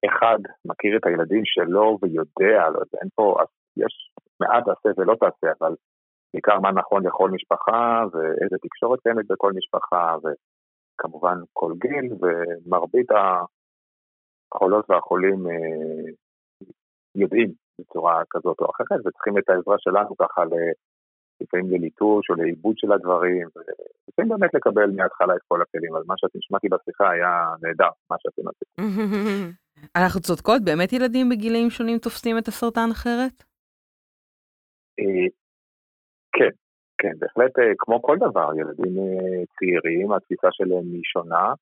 אחד 0.06 0.40
מכיר 0.66 0.98
את 0.98 1.06
הילדים 1.06 1.42
שלו 1.46 1.98
ויודע, 2.02 2.70
לא 2.70 2.80
יודע, 2.80 2.98
אין 3.02 3.10
פה, 3.16 3.36
יש 3.78 4.12
מעט 4.40 4.64
תעשה 4.66 4.90
ולא 4.98 5.16
תעשה, 5.16 5.48
אבל 5.62 5.76
בעיקר 6.34 6.60
מה 6.60 6.72
נכון 6.72 7.06
לכל 7.08 7.32
משפחה, 7.32 8.04
ואיזה 8.12 8.58
תקשורת 8.62 9.00
קיימת 9.00 9.28
בכל 9.28 9.54
משפחה, 9.54 10.16
וכמובן 10.24 11.38
כל 11.54 11.74
גיל, 11.78 12.14
ומרבית 12.20 13.08
החולות 14.52 14.90
והחולים 14.90 15.48
אה, 15.48 16.12
יודעים 17.16 17.52
בצורה 17.80 18.24
כזאת 18.30 18.60
או 18.60 18.66
אחרת, 18.72 19.00
וצריכים 19.06 19.38
את 19.38 19.50
העזרה 19.50 19.76
שלנו 19.80 20.18
ככה 20.18 20.42
לפעמים 21.42 21.70
לליטוש 21.70 22.30
או 22.30 22.36
לעיבוד 22.36 22.78
של 22.78 22.92
הדברים, 22.92 23.48
ולפעמים 24.18 24.40
באמת 24.40 24.54
לקבל 24.54 24.92
מההתחלה 24.96 25.36
את 25.36 25.42
כל 25.48 25.62
הכלים, 25.62 25.96
אז 25.96 26.04
מה 26.08 26.14
שאתם 26.18 26.40
שמעתי 26.42 26.68
בשיחה 26.70 27.10
היה 27.12 27.30
נהדר, 27.62 27.90
מה 28.10 28.16
שאתם 28.20 28.42
עשיתם. 28.48 28.84
אנחנו 29.98 30.22
צודקות, 30.22 30.62
באמת 30.66 30.94
ילדים 30.94 31.30
בגילאים 31.30 31.70
שונים 31.70 31.98
תופסים 31.98 32.38
את 32.38 32.48
הסרטן 32.48 32.90
אחרת? 32.92 33.44
אה, 35.00 35.28
כן, 36.38 36.54
כן, 36.98 37.14
בהחלט, 37.20 37.60
אה, 37.60 37.74
כמו 37.78 38.02
כל 38.02 38.18
דבר, 38.18 38.50
ילדים 38.60 38.94
אה, 38.98 39.44
צעירים, 39.60 40.12
התפיסה 40.12 40.48
שלהם 40.52 40.86
היא 40.94 41.02
שונה, 41.04 41.54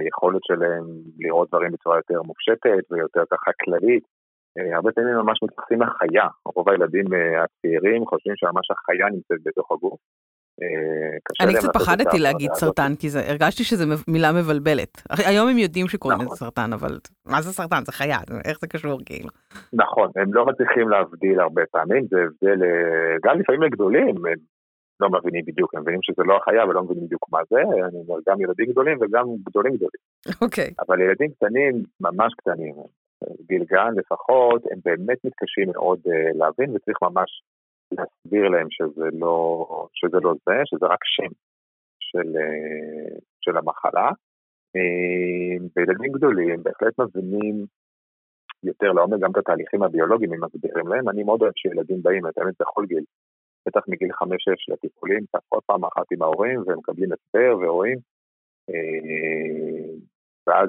היכולת 0.00 0.40
שלהם 0.44 0.84
לראות 1.18 1.48
דברים 1.48 1.72
בצורה 1.72 1.96
יותר 1.96 2.22
מופשטת 2.22 2.92
ויותר 2.92 3.22
ככה 3.30 3.50
כללית, 3.64 4.04
הרבה 4.76 4.92
פעמים 4.92 5.14
ממש 5.14 5.38
מתייחסים 5.42 5.82
לחיה, 5.82 6.26
רוב 6.44 6.68
הילדים 6.68 7.06
הצעירים 7.42 8.06
חושבים 8.06 8.34
שממש 8.36 8.70
החיה 8.70 9.06
נמצאת 9.06 9.38
בתוך 9.44 9.72
הגוף. 9.72 10.00
אה, 10.62 11.44
אני 11.44 11.54
קצת 11.54 11.68
פחדתי 11.74 12.18
להגיד 12.18 12.50
סרטן, 12.52 12.92
כי 12.98 13.08
זה, 13.08 13.20
הרגשתי 13.28 13.64
שזו 13.64 13.84
מילה 14.08 14.32
מבלבלת. 14.32 15.02
היום 15.28 15.48
הם 15.48 15.58
יודעים 15.58 15.88
שקוראים 15.88 16.18
לזה 16.18 16.26
נכון. 16.26 16.38
סרטן, 16.38 16.72
אבל 16.72 16.98
מה 17.26 17.42
זה 17.42 17.52
סרטן? 17.52 17.84
זה 17.86 17.92
חיה, 17.92 18.18
איך 18.44 18.60
זה 18.60 18.66
קשור 18.66 19.00
כאילו? 19.06 19.28
נכון, 19.72 20.10
הם 20.16 20.34
לא 20.34 20.46
מצליחים 20.46 20.88
להבדיל 20.88 21.40
הרבה 21.40 21.62
פעמים, 21.70 22.06
זה 22.10 22.16
הבדל, 22.16 22.62
גם 23.24 23.40
לפעמים 23.40 23.62
לגדולים, 23.62 24.26
הם 24.26 24.34
לא 25.00 25.08
מבינים 25.10 25.44
בדיוק, 25.46 25.74
הם 25.74 25.82
מבינים 25.82 26.00
שזה 26.02 26.22
לא 26.26 26.36
החיה 26.36 26.64
ולא 26.66 26.82
מבינים 26.82 27.04
בדיוק 27.04 27.26
מה 27.32 27.38
זה, 27.50 27.60
אני 27.60 27.98
אומר 28.08 28.18
גם 28.28 28.40
ילדים 28.40 28.66
גדולים 28.70 28.98
וגם 29.00 29.24
גדולים 29.46 29.72
גדולים. 29.76 30.02
אוקיי. 30.42 30.70
אבל 30.88 31.00
ילדים 31.00 31.30
קטנים, 31.30 31.82
ממש 32.00 32.34
קטנים, 32.34 32.74
גיל 33.48 33.64
גן 33.64 33.92
לפחות, 33.96 34.62
הם 34.70 34.78
באמת 34.84 35.18
מתקשים 35.24 35.68
מאוד 35.72 35.98
uh, 36.06 36.38
להבין 36.38 36.76
וצריך 36.76 36.98
ממש 37.02 37.42
להסביר 37.92 38.48
להם 38.48 38.66
שזה 38.70 39.08
לא, 39.12 39.66
שזה 39.92 40.16
לא 40.22 40.34
זה, 40.46 40.56
שזה 40.64 40.86
רק 40.86 41.04
שם 41.04 41.32
של, 42.00 42.36
uh, 42.36 43.20
של 43.40 43.56
המחלה. 43.56 44.10
Uh, 44.76 45.62
וילדים 45.76 46.12
גדולים 46.12 46.62
בהחלט 46.62 46.94
מבינים 46.98 47.66
יותר 48.62 48.92
לעומק 48.92 49.20
גם 49.20 49.30
את 49.30 49.36
התהליכים 49.36 49.82
הביולוגיים, 49.82 50.32
אם 50.32 50.44
מסבירים 50.44 50.88
להם. 50.88 51.08
אני 51.08 51.22
מאוד 51.22 51.42
אוהב 51.42 51.52
שילדים 51.56 52.02
באים, 52.02 52.26
את 52.26 52.38
האמת, 52.38 52.54
בכל 52.60 52.86
גיל, 52.86 53.04
בטח 53.66 53.80
מגיל 53.88 54.12
5-6 54.12 54.14
לטיפולים, 54.68 55.24
לפחות 55.34 55.64
פעם 55.66 55.84
אחת 55.84 56.12
עם 56.12 56.22
ההורים, 56.22 56.62
והם 56.66 56.78
מקבלים 56.78 57.08
הסבר 57.12 57.58
ורואים. 57.58 57.98
ואז 60.46 60.68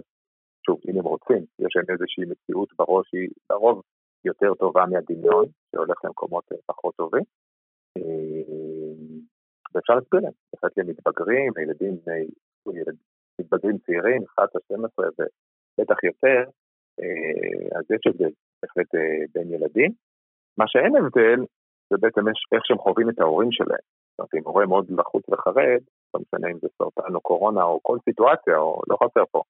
שוב, 0.65 0.79
אם 0.87 0.99
הם 0.99 1.05
רוצים, 1.05 1.45
יש 1.59 1.75
להם 1.75 1.85
איזושהי 1.89 2.23
מציאות 2.31 2.69
בראש 2.77 3.07
שהיא 3.09 3.29
לרוב 3.49 3.81
יותר 4.25 4.53
טובה 4.53 4.85
מהדמיון, 4.85 5.45
שהולך 5.71 6.05
למקומות 6.05 6.51
אה, 6.51 6.57
פחות 6.65 6.95
טובים. 6.95 7.23
אה, 7.97 8.03
ואפשר 9.73 9.93
להסביר 9.95 10.19
להם, 10.19 10.31
בהחלט 10.53 10.77
למתבגרים, 10.77 11.51
לילדים, 11.57 11.97
מתבגרים 13.39 13.77
צעירים, 13.77 14.21
11-12 14.39 14.43
ובטח 14.97 16.03
יותר, 16.03 16.43
אה, 16.99 17.79
אז 17.79 17.85
יש 17.91 18.01
הבדל 18.07 18.31
בהחלט 18.61 18.87
בין 19.33 19.53
ילדים. 19.53 19.91
מה 20.57 20.65
שאין 20.67 20.95
הבדל, 20.95 21.39
זה 21.89 21.95
בעצם 21.99 22.27
איך 22.27 22.65
שהם 22.65 22.77
חווים 22.77 23.09
את 23.09 23.19
ההורים 23.19 23.51
שלהם. 23.51 23.85
זאת 24.11 24.19
אומרת, 24.19 24.35
אם 24.35 24.49
הורה 24.49 24.65
מאוד 24.65 24.91
לחוץ 24.99 25.23
וחרד, 25.29 25.81
לא 26.13 26.21
משנה 26.21 26.51
אם 26.51 26.57
זה 26.61 26.67
סרטן 26.77 27.15
או 27.15 27.21
קורונה 27.21 27.63
או 27.63 27.79
כל 27.83 27.97
סיטואציה, 28.05 28.57
או 28.57 28.81
לא 28.89 28.97
חסר 29.03 29.23
פה, 29.31 29.41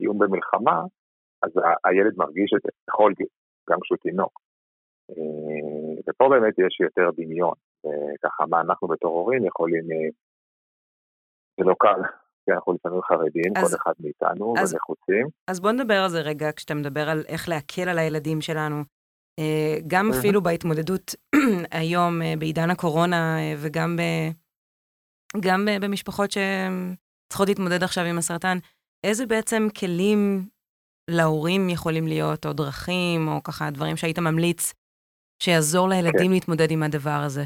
איום 0.00 0.18
במלחמה, 0.18 0.82
אז 1.42 1.50
הילד 1.84 2.14
מרגיש 2.16 2.50
את 2.56 2.62
זה 2.62 2.68
בכל 2.88 3.12
גיל, 3.16 3.26
גם 3.70 3.78
כשהוא 3.82 3.98
תינוק. 3.98 4.40
אה, 5.10 6.02
ופה 6.08 6.28
באמת 6.28 6.54
יש 6.58 6.80
יותר 6.80 7.10
דמיון, 7.16 7.54
וככה 7.84 8.46
מה 8.46 8.60
אנחנו 8.60 8.88
בתור 8.88 9.18
הורים 9.18 9.44
יכולים, 9.44 9.84
אה, 9.92 10.08
זה 11.58 11.64
לא 11.64 11.74
קל, 11.78 12.02
כי 12.44 12.52
אנחנו 12.52 12.72
לפעמים 12.72 13.02
חרדים, 13.02 13.52
אז, 13.56 13.70
כל 13.70 13.76
אחד 13.82 13.92
מאיתנו, 14.00 14.54
אז, 14.58 14.74
ונחוצים. 14.74 15.26
אז 15.50 15.60
בוא 15.60 15.72
נדבר 15.72 15.94
על 15.94 16.08
זה 16.08 16.20
רגע, 16.20 16.52
כשאתה 16.56 16.74
מדבר 16.74 17.08
על 17.08 17.22
איך 17.28 17.48
להקל 17.48 17.88
על 17.88 17.98
הילדים 17.98 18.40
שלנו. 18.40 18.76
אה, 19.38 19.76
גם 19.86 20.10
אפילו 20.18 20.42
בהתמודדות 20.42 21.14
היום, 21.80 22.20
בעידן 22.38 22.70
הקורונה, 22.70 23.36
וגם 23.62 23.96
ב, 23.96 24.02
גם 25.40 25.68
במשפחות 25.80 26.30
שצריכות 26.30 27.48
להתמודד 27.48 27.82
עכשיו 27.82 28.04
עם 28.04 28.18
הסרטן, 28.18 28.58
איזה 29.04 29.26
בעצם 29.26 29.66
כלים 29.80 30.48
להורים 31.08 31.68
יכולים 31.68 32.06
להיות, 32.06 32.46
או 32.46 32.52
דרכים, 32.52 33.28
או 33.28 33.42
ככה 33.42 33.70
דברים 33.70 33.96
שהיית 33.96 34.18
ממליץ, 34.18 34.74
שיעזור 35.42 35.88
לילדים 35.88 36.26
כן. 36.26 36.32
להתמודד 36.32 36.70
עם 36.70 36.82
הדבר 36.82 37.20
הזה? 37.26 37.42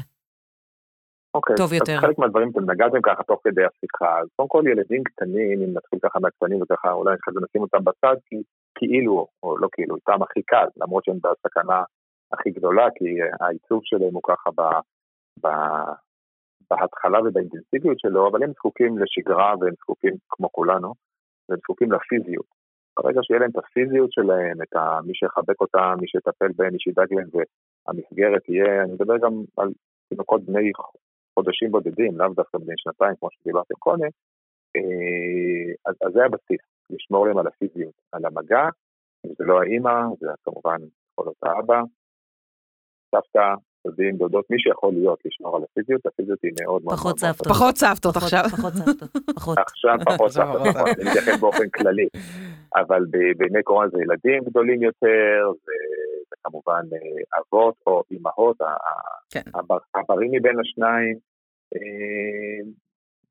אוקיי, 1.33 1.55
טוב 1.55 1.73
יותר. 1.73 1.97
חלק 2.01 2.17
מהדברים 2.19 2.49
אתם 2.49 2.71
נגעתם 2.71 3.01
ככה 3.01 3.23
תוך 3.23 3.39
כדי 3.43 3.61
השיחה, 3.65 4.19
אז 4.19 4.27
קודם 4.35 4.49
כל 4.49 4.63
ילדים 4.71 5.03
קטנים, 5.03 5.61
אם 5.61 5.77
נתחיל 5.77 5.99
ככה 6.03 6.19
מהקטנים 6.19 6.61
וככה 6.61 6.91
אולי 6.91 7.15
אחרי 7.21 7.33
זה 7.33 7.39
נשים 7.49 7.61
אותם 7.61 7.83
בצד, 7.83 8.15
כי 8.25 8.35
כאילו, 8.75 9.27
או 9.43 9.57
לא 9.57 9.67
כאילו, 9.71 9.95
איתם 9.95 10.23
הכי 10.23 10.41
קל, 10.41 10.67
למרות 10.77 11.05
שהם 11.05 11.17
בסכנה 11.23 11.83
הכי 12.33 12.49
גדולה, 12.49 12.87
כי 12.95 13.05
העיצוב 13.41 13.81
שלהם 13.83 14.13
הוא 14.13 14.21
ככה 14.27 14.49
ב, 14.57 14.61
ב, 15.43 15.47
בהתחלה 16.69 17.19
ובאינטנסיביות 17.25 17.99
שלו, 17.99 18.29
אבל 18.29 18.43
הם 18.43 18.51
זקוקים 18.51 18.97
לשגרה 18.97 19.53
והם 19.59 19.73
זקוקים, 19.79 20.13
כמו 20.29 20.51
כולנו, 20.51 20.93
והם 21.49 21.59
זקוקים 21.59 21.91
לפיזיות. 21.91 22.62
ברגע 22.97 23.19
שיהיה 23.23 23.39
להם 23.39 23.49
את 23.49 23.57
הפיזיות 23.57 24.11
שלהם, 24.11 24.61
את 24.61 24.75
מי 25.05 25.15
שיחבק 25.15 25.61
אותם, 25.61 25.95
מי 26.01 26.07
שיטפל 26.07 26.51
בהם, 26.55 26.73
מי 26.73 26.79
שידאג 26.79 27.13
להם, 27.13 27.27
והמסגרת 27.33 28.43
תהיה, 28.43 28.83
אני 28.83 28.93
מדבר 28.93 29.17
גם 29.17 29.33
על 29.57 29.69
תינוקות 30.09 30.41
בני 30.45 30.71
חודשים 31.33 31.71
בודדים, 31.71 32.17
לאו 32.17 32.33
דווקא 32.33 32.57
בני 32.57 32.73
שנתיים, 32.77 33.15
כמו 33.19 33.29
שדיברתם 33.31 33.75
קודם, 33.79 34.09
אה, 34.75 35.73
אז, 35.85 35.95
אז 36.05 36.13
זה 36.13 36.25
הבסיס, 36.25 36.61
לשמור 36.89 37.27
להם 37.27 37.37
על 37.37 37.47
הפיזיות, 37.47 37.93
על 38.11 38.25
המגע, 38.25 38.67
זה 39.23 39.43
לא 39.45 39.61
האימא, 39.61 39.99
זה 40.19 40.27
כמובן 40.43 40.77
יכול 41.11 41.25
להיות 41.25 41.43
האבא, 41.43 41.81
סבתא, 43.11 43.53
דודים, 43.87 44.17
דודות, 44.17 44.45
מי 44.49 44.59
שיכול 44.59 44.93
להיות 44.93 45.19
לשמור 45.25 45.55
על 45.55 45.63
הפיזיות, 45.63 46.05
הפיזיות 46.05 46.39
היא 46.43 46.51
מאוד 46.61 46.83
מאוד... 46.83 46.95
פחות 46.95 47.19
סבתות. 47.19 47.47
פחות 47.47 47.75
סבתות 47.77 48.15
עכשיו. 48.17 48.43
פחות 48.51 48.73
סבתות, 48.73 49.09
פחות. 49.35 49.57
עכשיו 49.57 49.97
פחות 50.05 50.31
סבתות, 50.31 50.61
נכון, 50.67 50.87
אני 50.99 51.09
מתייחס 51.09 51.39
באופן 51.39 51.69
כללי. 51.69 52.07
אבל 52.75 53.05
בימי 53.37 53.63
קורונה 53.63 53.89
זה 53.89 53.97
ילדים 54.01 54.43
גדולים 54.43 54.83
יותר, 54.83 55.51
וכמובן 56.31 56.83
אה, 56.93 57.39
אבות 57.39 57.75
או 57.87 58.03
אימהות, 58.11 58.57
כן. 59.29 59.41
הברים 59.95 60.31
מבין 60.31 60.59
השניים. 60.59 61.17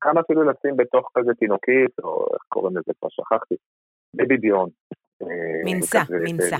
כמה 0.01 0.19
אה, 0.19 0.21
אפילו 0.25 0.43
לשים 0.43 0.77
בתוך 0.77 1.11
כזה 1.17 1.33
תינוקית, 1.33 1.99
או 2.03 2.27
איך 2.33 2.41
קוראים 2.47 2.77
לזה, 2.77 2.91
כבר 2.99 3.09
שכחתי, 3.11 3.55
בבי 4.15 4.37
ביון. 4.37 4.69
מנסה, 5.65 6.01
מנסה. 6.09 6.57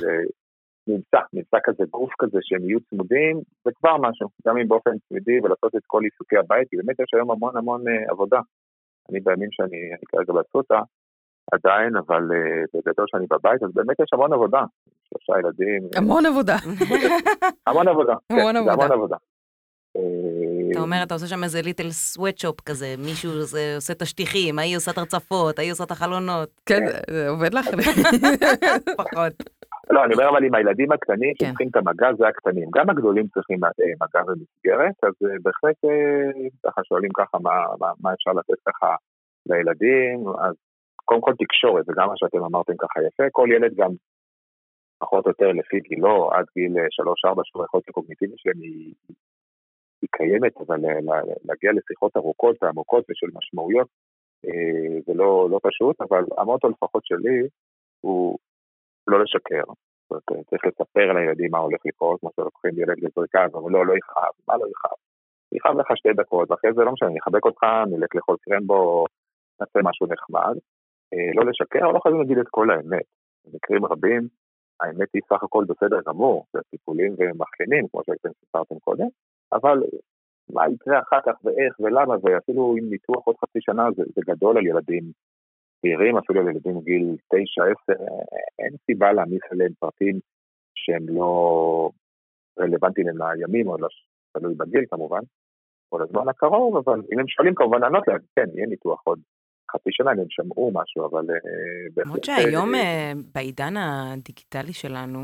נמצא, 0.87 1.17
נמצא 1.33 1.57
כזה 1.63 1.83
גוף 1.89 2.11
כזה 2.19 2.39
שהם 2.41 2.63
יהיו 2.65 2.79
צמודים, 2.89 3.41
זה 3.65 3.71
כבר 3.79 3.97
משהו, 3.97 4.27
גם 4.47 4.57
אם 4.57 4.67
באופן 4.67 4.91
תמידי 5.09 5.39
ולעשות 5.43 5.75
את 5.75 5.81
כל 5.87 6.01
עיסוקי 6.03 6.37
הבית, 6.37 6.69
כי 6.69 6.77
באמת 6.77 6.99
יש 6.99 7.13
היום 7.13 7.31
המון 7.31 7.57
המון 7.57 7.81
uh, 7.87 8.11
עבודה. 8.11 8.39
אני 9.09 9.19
בימים 9.19 9.49
שאני 9.51 9.77
כרגע 10.07 10.33
באסותא, 10.33 10.79
עדיין, 11.51 11.95
אבל 11.95 12.23
uh, 12.31 12.67
בגדול 12.73 13.05
שאני 13.07 13.25
בבית, 13.29 13.63
אז 13.63 13.69
באמת 13.73 13.99
יש 13.99 14.09
המון 14.13 14.33
עבודה. 14.33 14.63
שלושה 15.09 15.39
ילדים. 15.39 15.89
המון 15.95 16.25
עבודה. 16.25 16.57
המון 17.67 17.87
עבודה, 17.87 18.13
כן, 18.29 18.37
המון 18.39 18.55
עבודה. 18.55 18.73
המון 18.73 18.91
עבודה. 18.91 19.17
אתה 20.71 20.81
אומר, 20.81 21.03
אתה 21.03 21.13
עושה 21.13 21.27
שם 21.27 21.43
איזה 21.43 21.61
ליטל 21.61 21.91
סוואטשופ 21.91 22.61
כזה, 22.61 22.95
מישהו 22.97 23.31
עושה 23.75 23.93
את 23.93 24.01
השטיחים, 24.01 24.59
ההיא 24.59 24.77
עושה 24.77 24.91
את 24.91 24.97
הרצפות, 24.97 25.59
ההיא 25.59 25.71
עושה 25.71 25.83
את 25.83 25.91
החלונות. 25.91 26.49
כן, 26.65 26.79
זה 27.09 27.29
עובד 27.29 27.53
לך. 27.53 27.67
פחות. 28.97 29.33
לא, 29.89 30.05
אני 30.05 30.13
אומר 30.13 30.29
אבל 30.29 30.43
עם 30.45 30.55
הילדים 30.55 30.91
הקטנים 30.91 31.33
כן. 31.39 31.45
שצריכים 31.45 31.67
את 31.67 31.75
המגע, 31.75 32.07
זה 32.17 32.27
הקטנים. 32.27 32.69
גם 32.75 32.89
הגדולים 32.89 33.27
צריכים 33.27 33.63
אה, 33.63 33.69
מגע 34.01 34.21
ומסגרת, 34.27 34.95
אז 35.03 35.13
אה, 35.25 35.35
בהחלט 35.43 35.85
אה, 35.85 36.49
ככה 36.65 36.81
שואלים 36.83 37.09
ככה 37.13 37.37
מה, 37.41 37.55
מה, 37.79 37.91
מה 38.01 38.13
אפשר 38.13 38.31
לתת 38.31 38.59
ככה 38.67 38.95
לילדים, 39.45 40.27
אז 40.27 40.55
קודם 41.05 41.21
כל 41.21 41.33
תקשורת, 41.39 41.85
זה 41.85 41.93
גם 41.97 42.07
מה 42.07 42.13
שאתם 42.17 42.43
אמרתם 42.43 42.73
ככה 42.77 42.99
יפה, 43.07 43.23
כל 43.31 43.47
ילד 43.51 43.75
גם 43.75 43.91
פחות 44.99 45.25
או 45.25 45.31
יותר 45.31 45.51
לפי 45.51 45.79
גילו, 45.79 46.31
עד 46.33 46.45
גיל 46.55 46.77
3-4, 46.77 47.41
שהוא 47.43 47.61
היכולת 47.61 47.89
הקוגניטיבית 47.89 48.39
שלהם 48.39 48.61
היא, 48.61 48.93
היא 50.01 50.09
קיימת, 50.11 50.57
אבל 50.67 50.79
להגיע 51.45 51.71
לשיחות 51.71 52.17
ארוכות 52.17 52.55
ועמוקות 52.61 53.05
ושל 53.09 53.27
משמעויות 53.33 53.87
זה 55.05 55.13
לא, 55.13 55.47
לא 55.51 55.59
פשוט, 55.63 56.01
אבל 56.01 56.23
המוטו 56.37 56.69
לפחות 56.69 57.05
שלי 57.05 57.47
הוא 58.01 58.37
לא 59.07 59.23
לשקר. 59.23 59.63
זאת 60.09 60.23
אומרת, 60.29 60.45
צריך 60.49 60.65
לספר 60.65 61.13
לילדים 61.13 61.51
מה 61.51 61.57
הולך 61.57 61.81
לקרות, 61.85 62.19
כמו 62.19 62.29
שלוקחים 62.35 62.71
ילד 62.79 62.97
לזריקה, 62.97 63.45
אבל 63.45 63.71
לא, 63.71 63.85
לא 63.85 63.93
יכאב, 63.97 64.33
מה 64.47 64.57
לא 64.57 64.65
יכאב? 64.73 64.97
יכאב 65.51 65.77
לך 65.79 65.97
שתי 65.97 66.13
דקות, 66.13 66.51
ואחרי 66.51 66.73
זה 66.73 66.83
לא 66.83 66.91
משנה, 66.91 67.09
אני 67.09 67.19
אחבק 67.19 67.45
אותך, 67.45 67.63
נלך 67.87 68.15
לאכול 68.15 68.37
קרמבו, 68.41 69.05
נעשה 69.61 69.79
משהו 69.83 70.07
נחמד. 70.07 70.55
אה, 71.13 71.31
לא 71.35 71.45
לשקר, 71.49 71.91
לא 71.91 71.99
חייבים 71.99 72.21
להגיד 72.21 72.37
את 72.37 72.47
כל 72.49 72.71
האמת. 72.71 73.05
במקרים 73.45 73.85
רבים, 73.85 74.27
האמת 74.81 75.07
היא 75.13 75.21
סך 75.29 75.43
הכל 75.43 75.65
בסדר 75.67 75.99
גמור, 76.07 76.45
זה 76.53 76.59
טיפולים 76.71 77.15
ומחלימים, 77.17 77.87
כמו 77.87 78.01
שאתם 78.05 78.29
סיפרתם 78.39 78.79
קודם, 78.79 79.07
אבל 79.53 79.83
מה 80.49 80.69
יקרה 80.69 80.99
אחר 80.99 81.19
כך 81.25 81.33
ואיך 81.43 81.79
ולמה, 81.79 82.15
ואפילו 82.23 82.75
עם 82.77 82.89
ניתוח 82.89 83.25
עוד 83.25 83.35
חצי 83.41 83.59
שנה 83.61 83.91
זה, 83.95 84.03
זה 84.15 84.21
גדול 84.25 84.57
על 84.57 84.67
ילדים 84.67 85.03
צעירים, 85.83 86.17
אפילו 86.17 86.41
ילדים 86.41 86.79
גיל 86.79 87.15
9-10, 87.33 87.37
אין 88.59 88.73
סיבה 88.85 89.13
להעמיס 89.13 89.41
עליהם 89.51 89.71
פרטים 89.79 90.19
שהם 90.75 91.05
לא 91.09 91.89
רלוונטיים 92.59 93.07
לימים, 93.07 93.67
או 93.67 93.77
לא 93.77 93.87
תלוי 94.33 94.55
בגיל 94.55 94.85
כמובן, 94.89 95.19
או 95.91 95.99
לזמן 95.99 96.29
הקרוב, 96.29 96.77
אבל 96.77 97.01
אם 97.13 97.19
הם 97.19 97.27
שואלים 97.27 97.55
כמובן 97.55 97.81
לענות 97.81 98.07
להם, 98.07 98.19
כן, 98.35 98.45
יהיה 98.53 98.67
ניתוח 98.67 99.01
עוד 99.03 99.19
חצי 99.71 99.89
שנה, 99.91 100.11
אם 100.13 100.19
הם 100.19 100.25
שמעו 100.29 100.71
משהו, 100.73 101.05
אבל... 101.05 101.25
אה, 101.29 102.03
למרות 102.03 102.23
שהיום 102.23 102.75
אה, 102.75 103.11
בעידן 103.33 103.73
הדיגיטלי 103.77 104.73
שלנו, 104.73 105.19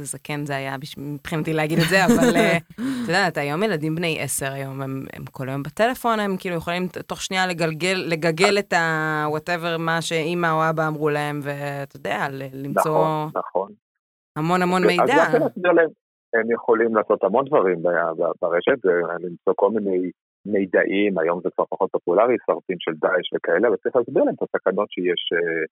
זה 0.00 0.04
זקן 0.04 0.44
זה 0.44 0.56
היה 0.56 0.76
מבחינתי 0.98 1.52
להגיד 1.52 1.78
את 1.78 1.88
זה, 1.88 2.04
אבל 2.06 2.36
אה, 2.36 2.56
את 2.56 3.08
יודעת, 3.08 3.36
היום 3.36 3.62
ילדים 3.62 3.94
בני 3.94 4.18
עשר 4.20 4.52
היום, 4.52 4.82
הם, 4.82 5.04
הם 5.12 5.24
כל 5.32 5.48
היום 5.48 5.62
בטלפון, 5.62 6.20
הם 6.20 6.36
כאילו 6.38 6.56
יכולים 6.56 6.88
תוך 7.06 7.20
שנייה 7.20 7.46
לגלגל, 7.46 8.04
לגגל 8.08 8.58
את 8.58 8.72
ה-whatever, 8.72 9.78
מה 9.78 10.02
שאימא 10.02 10.50
או 10.52 10.70
אבא 10.70 10.88
אמרו 10.88 11.10
להם, 11.10 11.40
ואתה 11.42 11.96
יודע, 11.96 12.26
למצוא 12.52 13.26
נכון, 13.26 13.30
נכון. 13.36 13.72
המון 14.36 14.62
המון 14.62 14.86
מידע. 14.86 15.24
הם 16.34 16.50
יכולים 16.50 16.96
לעשות 16.96 17.24
המון 17.24 17.44
דברים 17.44 17.82
ברשת, 18.40 18.84
למצוא 19.20 19.52
כל 19.56 19.70
מיני 19.70 20.10
מידעים, 20.46 21.18
היום 21.18 21.40
זה 21.42 21.48
כבר 21.54 21.64
פחות 21.68 21.90
פופולרי, 21.92 22.36
סרטים 22.46 22.76
של 22.80 22.92
דאעש 23.00 23.32
וכאלה, 23.34 23.72
וצריך 23.72 23.96
להסביר 23.96 24.24
להם 24.24 24.34
את 24.34 24.42
הסכנות 24.42 24.88
שיש 24.90 25.22
אה, 25.32 25.64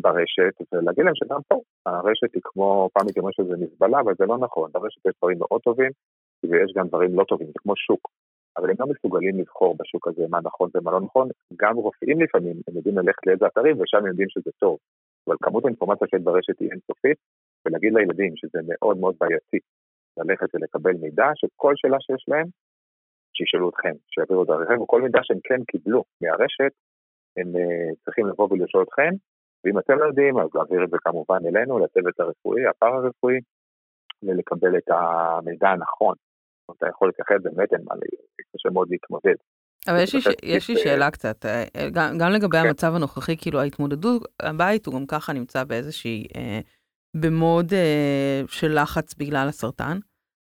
ברשת, 0.00 0.54
ולהגיד 0.72 1.04
להם 1.04 1.14
שגם 1.14 1.40
פה, 1.48 1.60
הרשת 1.86 2.34
היא 2.34 2.42
כמו, 2.44 2.88
פעם 2.94 3.06
הייתי 3.06 3.20
אומר 3.20 3.30
שזה 3.32 3.56
מזבלה, 3.56 4.00
אבל 4.00 4.14
זה 4.18 4.26
לא 4.26 4.38
נכון, 4.38 4.70
ברשת 4.72 5.06
יש 5.06 5.14
דברים 5.18 5.38
מאוד 5.38 5.60
טובים, 5.60 5.90
ויש 6.44 6.72
גם 6.76 6.88
דברים 6.88 7.18
לא 7.18 7.24
טובים, 7.24 7.46
זה 7.46 7.58
כמו 7.62 7.76
שוק. 7.76 8.08
אבל 8.56 8.70
הם 8.70 8.76
לא 8.80 8.86
מסוגלים 8.86 9.38
לבחור 9.38 9.76
בשוק 9.78 10.08
הזה 10.08 10.22
מה 10.30 10.38
נכון 10.44 10.70
ומה 10.74 10.90
לא 10.92 11.00
נכון, 11.00 11.28
גם 11.56 11.76
רופאים 11.76 12.20
לפעמים, 12.22 12.56
הם 12.68 12.76
יודעים 12.76 12.98
ללכת 12.98 13.26
לאיזה 13.26 13.46
אתרים, 13.46 13.80
ושם 13.80 13.98
הם 13.98 14.06
יודעים 14.06 14.28
שזה 14.28 14.50
טוב. 14.58 14.78
אבל 15.26 15.36
כמות 15.42 15.64
האינפורמציה 15.64 16.08
שיש 16.08 16.22
ברשת 16.22 16.60
היא 16.60 16.70
אינסופית, 16.70 17.18
ולהגיד 17.66 17.92
לילדים 17.94 18.36
שזה 18.36 18.58
מאוד 18.68 18.96
מאוד 18.96 19.14
בעייתי 19.20 19.58
ללכת 20.16 20.54
ולקבל 20.54 20.92
מידע, 20.92 21.26
שכל 21.34 21.72
שאלה 21.76 21.96
שיש 22.00 22.24
להם, 22.28 22.46
שישאלו 23.36 23.68
אתכם, 23.70 23.94
שיעבירו 24.10 24.44
דרכם, 24.44 24.80
וכל 24.80 25.02
מידע 25.02 25.18
שהם 25.22 25.38
כן 25.44 25.64
קיבלו 25.64 26.04
מהרשת, 26.20 26.72
הם 27.36 27.48
uh, 27.54 27.94
צריכים 28.04 28.26
לבוא 28.26 28.48
ולשאול 28.50 28.82
אתכם, 28.82 29.10
ואם 29.64 29.78
אתם 29.78 29.98
לא 29.98 30.04
יודעים, 30.04 30.38
אז 30.38 30.48
להעביר 30.54 30.84
את 30.84 30.90
זה 30.90 30.96
כמובן 31.00 31.38
אלינו, 31.46 31.78
לצוות 31.78 32.20
הרפואי, 32.20 32.66
הפארה-רפואי, 32.66 33.38
ולקבל 34.22 34.76
את 34.76 34.88
המידע 34.88 35.68
הנכון. 35.68 36.14
אתה 36.78 36.86
יכול 36.88 37.08
להתייחד 37.08 37.42
באמת, 37.42 37.72
אין 37.72 37.80
מה, 37.84 37.94
קשה 38.56 38.70
מאוד 38.72 38.88
להתמודד. 38.90 39.34
אבל 39.88 40.02
יש 40.02 40.14
לי, 40.14 40.20
יש 40.42 40.70
לי 40.70 40.76
שאלה 40.76 41.10
קצת, 41.10 41.46
אה, 41.46 41.64
גם, 41.92 42.18
גם 42.18 42.30
לגבי 42.30 42.58
כן. 42.62 42.66
המצב 42.66 42.94
הנוכחי, 42.94 43.36
כאילו 43.36 43.60
ההתמודדות, 43.60 44.22
הבית 44.40 44.86
הוא 44.86 44.94
גם 44.94 45.06
ככה 45.06 45.32
נמצא 45.32 45.64
באיזושהי, 45.64 46.26
אה, 46.36 46.60
במוד 47.16 47.72
אה, 47.72 48.42
של 48.46 48.80
לחץ 48.82 49.14
בגלל 49.14 49.48
הסרטן. 49.48 49.98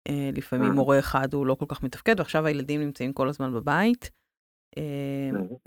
אה, 0.09 0.29
לפעמים. 0.33 0.71
מורה 0.71 0.99
אחד 0.99 1.33
הוא 1.33 1.45
לא 1.45 1.55
כל 1.55 1.65
כך 1.69 1.83
מתפקד, 1.83 2.19
ועכשיו 2.19 2.45
הילדים 2.45 2.81
נמצאים 2.81 3.13
כל 3.13 3.29
הזמן 3.29 3.53
בבית. 3.53 4.11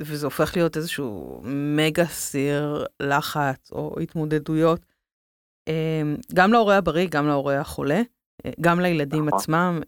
וזה 0.00 0.26
הופך 0.26 0.56
להיות 0.56 0.76
איזשהו 0.76 1.40
מגה 1.76 2.06
סיר 2.06 2.84
לחץ 3.02 3.72
או 3.72 3.96
התמודדויות, 4.00 4.80
גם 6.34 6.52
להורה 6.52 6.76
הבריא, 6.76 7.08
גם 7.10 7.26
להורה 7.26 7.60
החולה. 7.60 8.02
גם 8.60 8.80
לילדים 8.80 9.26
נכון. 9.26 9.38
עצמם, 9.38 9.80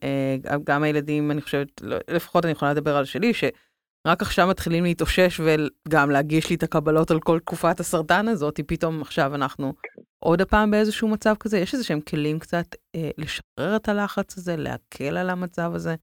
גם 0.64 0.82
הילדים, 0.82 1.30
אני 1.30 1.40
חושבת, 1.40 1.80
לא, 1.82 1.96
לפחות 2.10 2.44
אני 2.44 2.52
יכולה 2.52 2.72
לדבר 2.72 2.96
על 2.96 3.04
שלי, 3.04 3.34
שרק 3.34 4.22
עכשיו 4.22 4.46
מתחילים 4.48 4.84
להתאושש 4.84 5.40
וגם 5.40 6.10
להגיש 6.10 6.50
לי 6.50 6.56
את 6.56 6.62
הקבלות 6.62 7.10
על 7.10 7.20
כל 7.20 7.38
תקופת 7.38 7.80
הסרטן 7.80 8.28
הזאת, 8.28 8.60
פתאום 8.66 9.02
עכשיו 9.02 9.34
אנחנו. 9.34 9.74
עוד 10.24 10.40
הפעם 10.40 10.70
באיזשהו 10.70 11.08
מצב 11.08 11.34
כזה, 11.40 11.58
יש 11.58 11.74
איזה 11.74 11.84
שהם 11.84 12.00
כלים 12.00 12.38
קצת 12.38 12.66
אה, 12.94 13.10
לשחרר 13.18 13.76
את 13.76 13.88
הלחץ 13.88 14.38
הזה, 14.38 14.56
להקל 14.56 15.16
על 15.16 15.30
המצב 15.30 15.72
הזה, 15.74 15.94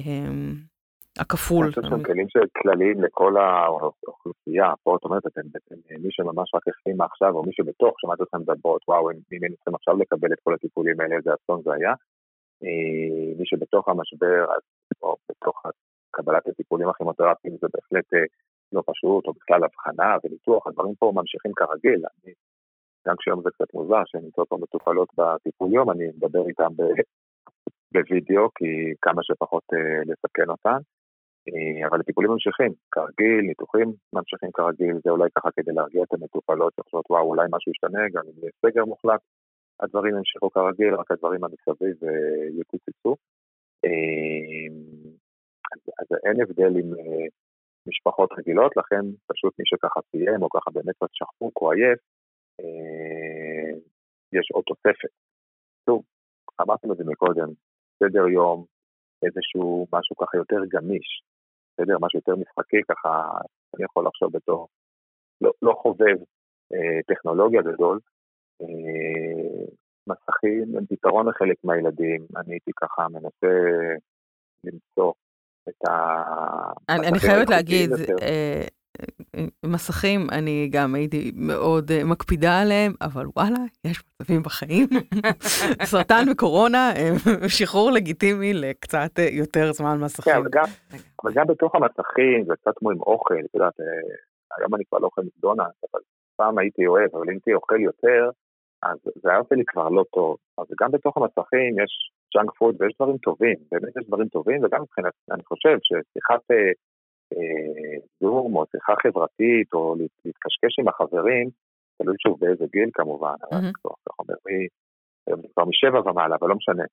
אה, 0.00 0.06
הכפול. 1.18 1.64
אני 1.64 1.72
חושב 1.72 1.88
שהם 1.88 2.02
כלים 2.02 2.26
כלליים 2.62 3.02
לכל 3.04 3.36
האוכלוסייה, 3.36 4.72
פה 4.82 4.96
את 4.96 5.04
אומרת, 5.04 5.26
אתם, 5.26 5.40
מי 6.02 6.08
שממש 6.10 6.54
רק 6.54 6.68
החלימה 6.68 7.04
עכשיו, 7.04 7.32
או 7.36 7.42
מי 7.42 7.52
שבתוך, 7.52 7.94
שמעת 8.00 8.20
אתכם 8.20 8.38
מדברות, 8.40 8.82
וואו, 8.88 9.10
אם 9.10 9.16
היינו 9.42 9.56
צריכים 9.56 9.74
עכשיו 9.74 9.96
לקבל 9.96 10.32
את 10.32 10.40
כל 10.44 10.54
הטיפולים 10.54 11.00
האלה, 11.00 11.16
איזה 11.16 11.30
אסון 11.34 11.62
זה 11.64 11.70
היה. 11.74 11.92
אה, 12.64 13.38
מי 13.38 13.46
שבתוך 13.46 13.88
המשבר, 13.88 14.44
או 15.02 15.16
בתוך 15.28 15.62
קבלת 16.10 16.48
הטיפולים 16.48 16.88
הכימותרפיים, 16.88 17.54
זה 17.60 17.66
בהחלט 17.74 18.14
אה, 18.14 18.24
לא 18.72 18.82
פשוט, 18.86 19.26
או 19.26 19.32
בכלל 19.32 19.64
הבחנה 19.64 20.16
וניתוח, 20.24 20.66
הדברים 20.66 20.94
פה 20.94 21.12
ממשיכים 21.14 21.52
כרגיל. 21.56 22.02
אני 22.06 22.32
גם 23.08 23.16
כשהיום 23.18 23.42
זה 23.42 23.50
קצת 23.50 23.74
מוזר, 23.74 24.02
שהן 24.06 24.22
נמצאות 24.24 24.48
פה 24.48 24.58
מטופלות 24.62 25.08
בטיפול 25.18 25.72
יום, 25.72 25.90
אני 25.90 26.04
מדבר 26.16 26.48
איתן 26.48 26.72
בווידאו, 27.92 28.48
כי 28.58 28.94
כמה 29.02 29.22
שפחות 29.22 29.64
אה, 29.74 30.00
לסכן 30.06 30.50
אותן. 30.50 30.78
אה, 31.48 31.86
אבל 31.88 32.00
הטיפולים 32.00 32.30
ממשיכים, 32.30 32.72
כרגיל, 32.90 33.40
ניתוחים 33.46 33.88
ממשיכים 34.12 34.50
כרגיל, 34.52 34.94
זה 35.04 35.10
אולי 35.10 35.28
ככה 35.38 35.48
כדי 35.56 35.72
להרגיע 35.72 36.02
את 36.02 36.12
המטופלות 36.14 36.72
שחושבות, 36.76 37.10
וואו, 37.10 37.26
אולי 37.30 37.46
משהו 37.50 37.72
ישתנה, 37.72 38.02
גם 38.14 38.22
אם 38.28 38.38
יהיה 38.38 38.50
סגר 38.62 38.84
מוחלט, 38.84 39.20
הדברים 39.80 40.16
ימשיכו 40.16 40.50
כרגיל, 40.50 40.94
רק 40.94 41.10
הדברים 41.10 41.44
המסביב 41.44 41.96
אה, 42.04 42.60
יקוצצו. 42.60 43.16
אז 46.00 46.06
אין 46.26 46.42
הבדל 46.42 46.72
עם 46.80 46.88
משפחות 47.86 48.30
רגילות, 48.38 48.72
לכן 48.76 49.04
פשוט 49.26 49.52
מי 49.58 49.64
שככה 49.66 50.00
סיים, 50.10 50.42
או 50.42 50.48
ככה 50.50 50.70
באמת 50.70 50.94
קצת 50.96 51.12
שחוק 51.12 51.56
או 51.62 51.72
עייף, 51.72 51.98
אה, 52.60 53.70
יש 54.32 54.46
עוד 54.52 54.64
תוספת. 54.66 55.12
שוב, 55.86 56.02
אמרתם 56.60 56.92
את 56.92 56.96
זה 56.96 57.04
מקודם, 57.06 57.48
סדר 58.02 58.28
יום, 58.28 58.64
איזשהו 59.24 59.86
משהו 59.92 60.16
ככה 60.16 60.36
יותר 60.36 60.60
גמיש, 60.68 61.22
בסדר? 61.78 61.96
משהו 62.00 62.18
יותר 62.18 62.36
משחקי 62.36 62.80
ככה, 62.88 63.30
אני 63.76 63.84
יכול 63.84 64.06
לחשוב 64.06 64.32
בתור 64.32 64.68
לא, 65.40 65.52
לא 65.62 65.74
חובב 65.82 66.16
אה, 66.74 67.02
טכנולוגיה 67.06 67.62
גדול. 67.62 68.00
אה, 68.62 69.64
מסכים 70.06 70.76
הם 70.76 70.86
פתרון 70.86 71.28
לחלק 71.28 71.56
מהילדים, 71.64 72.26
אני 72.36 72.54
הייתי 72.54 72.70
ככה 72.76 73.06
מנסה 73.08 73.54
למצוא 74.64 75.12
את 75.68 75.88
ה... 75.88 75.92
אני, 76.88 77.08
אני 77.08 77.18
חייבת 77.18 77.50
להגיד, 77.50 77.90
אה, 78.22 78.66
מסכים, 79.64 80.20
אני 80.32 80.68
גם 80.72 80.94
הייתי 80.94 81.32
מאוד 81.34 81.90
אה, 81.90 82.04
מקפידה 82.04 82.60
עליהם, 82.60 82.92
אבל 83.00 83.26
וואלה, 83.36 83.58
יש 83.84 84.02
מצבים 84.20 84.42
בחיים. 84.42 84.88
סרטן 85.92 86.24
וקורונה 86.32 86.92
הם 86.96 87.14
שחרור 87.48 87.90
לגיטימי 87.90 88.54
לקצת 88.54 89.10
אה, 89.18 89.22
יותר 89.22 89.72
זמן 89.72 89.98
מסכים. 90.00 90.34
כן, 90.34 90.40
אבל 90.40 90.48
גם, 90.52 90.64
אבל 91.24 91.32
גם 91.34 91.46
בתוך 91.46 91.74
המסכים, 91.74 92.44
זה 92.46 92.54
קצת 92.60 92.78
כמו 92.78 92.90
עם 92.90 93.00
אוכל, 93.00 93.34
את 93.34 93.54
יודעת, 93.54 93.80
אה, 93.80 93.84
היום 94.58 94.74
אני 94.74 94.84
כבר 94.84 94.98
לא 94.98 95.06
אוכל 95.06 95.22
מקדונלדס, 95.22 95.84
אבל 95.92 96.00
פעם 96.36 96.58
הייתי 96.58 96.86
אוהב, 96.86 97.10
אבל 97.14 97.24
אם 97.24 97.30
הייתי 97.30 97.54
אוכל 97.54 97.80
יותר, 97.80 98.30
אז 98.82 98.98
זה 99.22 99.30
היה 99.30 99.38
עושה 99.38 99.54
לי 99.54 99.64
כבר 99.66 99.88
לא 99.88 100.04
טוב. 100.12 100.36
אז 100.58 100.66
גם 100.80 100.90
בתוך 100.92 101.16
המסכים 101.16 101.78
יש 101.78 101.92
ג'אנק 102.36 102.50
פוד 102.58 102.74
ויש 102.78 102.92
דברים 103.00 103.16
טובים, 103.18 103.54
באמת 103.72 103.96
יש 104.00 104.06
דברים 104.06 104.28
טובים, 104.28 104.64
וגם 104.64 104.82
מבחינת, 104.82 105.12
אני 105.30 105.44
חושב 105.44 105.76
ששיחת... 105.82 106.40
אה, 107.34 108.00
זום 108.20 108.56
או 108.56 108.64
שיחה 108.70 108.94
חברתית 109.02 109.74
או 109.74 109.94
להתקשקש 110.24 110.78
עם 110.78 110.88
החברים, 110.88 111.48
תלוי 111.98 112.16
שוב 112.22 112.40
באיזה 112.40 112.64
גיל 112.72 112.90
כמובן, 112.94 113.34
אבל 113.50 113.58
אומר, 114.18 114.34
זה 115.26 115.48
כבר 115.54 115.64
משבע 115.64 116.10
ומעלה, 116.10 116.36
אבל 116.40 116.48
לא 116.48 116.54
משנה. 116.54 116.84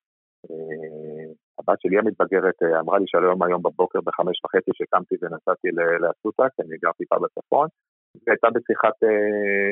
אה, 0.50 1.26
הבת 1.58 1.80
שלי 1.80 1.98
המתבגרת 1.98 2.58
אה, 2.62 2.80
אמרה 2.80 2.98
לי 2.98 3.04
שלום 3.08 3.42
היום 3.42 3.62
בבוקר 3.62 4.00
בחמש 4.06 4.36
וחצי 4.44 4.70
שקמתי 4.74 5.14
ונסעתי 5.22 5.68
לאסותא, 6.02 6.46
כי 6.56 6.62
אני 6.62 6.76
גר 6.82 6.92
טיפה 6.98 7.16
בצפון, 7.22 7.68
והייתה 8.26 8.48
בשיחת 8.54 8.96
אה, 9.04 9.70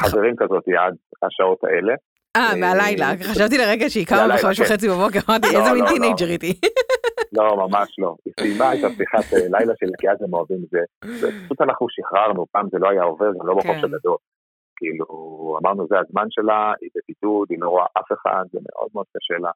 חברים 0.00 0.34
כזאת 0.40 0.64
עד 0.68 0.94
השעות 1.22 1.64
האלה. 1.64 1.94
אה, 2.36 2.56
מהלילה, 2.60 3.06
חשבתי 3.30 3.58
לרגע 3.58 3.90
שהיא 3.90 4.06
קמה 4.06 4.26
בחמש 4.34 4.60
כן. 4.60 4.64
וחצי 4.64 4.88
בבוקר, 4.88 5.18
אמרתי, 5.28 5.46
לא, 5.52 5.58
איזה 5.58 5.72
מין 5.72 5.84
לא, 5.84 5.88
טינאייג'ר 5.88 6.26
לא. 7.32 7.56
ממש 7.56 7.88
לא. 7.98 8.16
היא 8.24 8.32
סיימה 8.40 8.74
את 8.74 8.78
השיחת 8.84 9.26
אה, 9.34 9.46
לילה 9.54 9.74
שלה, 9.80 9.96
כי 10.00 10.10
אז 10.10 10.22
הם 10.22 10.34
אוהבים 10.34 10.60
את 10.64 10.70
זה. 10.70 10.82
פשוט 11.44 11.60
אנחנו 11.60 11.86
שחררנו, 11.88 12.46
פעם 12.52 12.66
זה 12.72 12.78
לא 12.78 12.90
היה 12.90 13.02
עובר, 13.02 13.30
גם 13.38 13.46
לא 13.46 13.54
בחופש 13.54 13.80
כן. 13.80 13.94
הגדול. 13.94 14.16
כאילו, 14.78 15.06
אמרנו, 15.60 15.86
זה 15.90 15.96
הזמן 15.98 16.26
שלה, 16.30 16.72
היא 16.80 16.90
בבידוד, 16.94 17.46
היא 17.50 17.58
לא 17.60 17.68
רואה 17.68 17.86
אף 17.98 18.08
אחד, 18.12 18.44
זה 18.52 18.58
מאוד 18.66 18.88
מאוד 18.94 19.06
קשה 19.16 19.38
לה. 19.44 19.50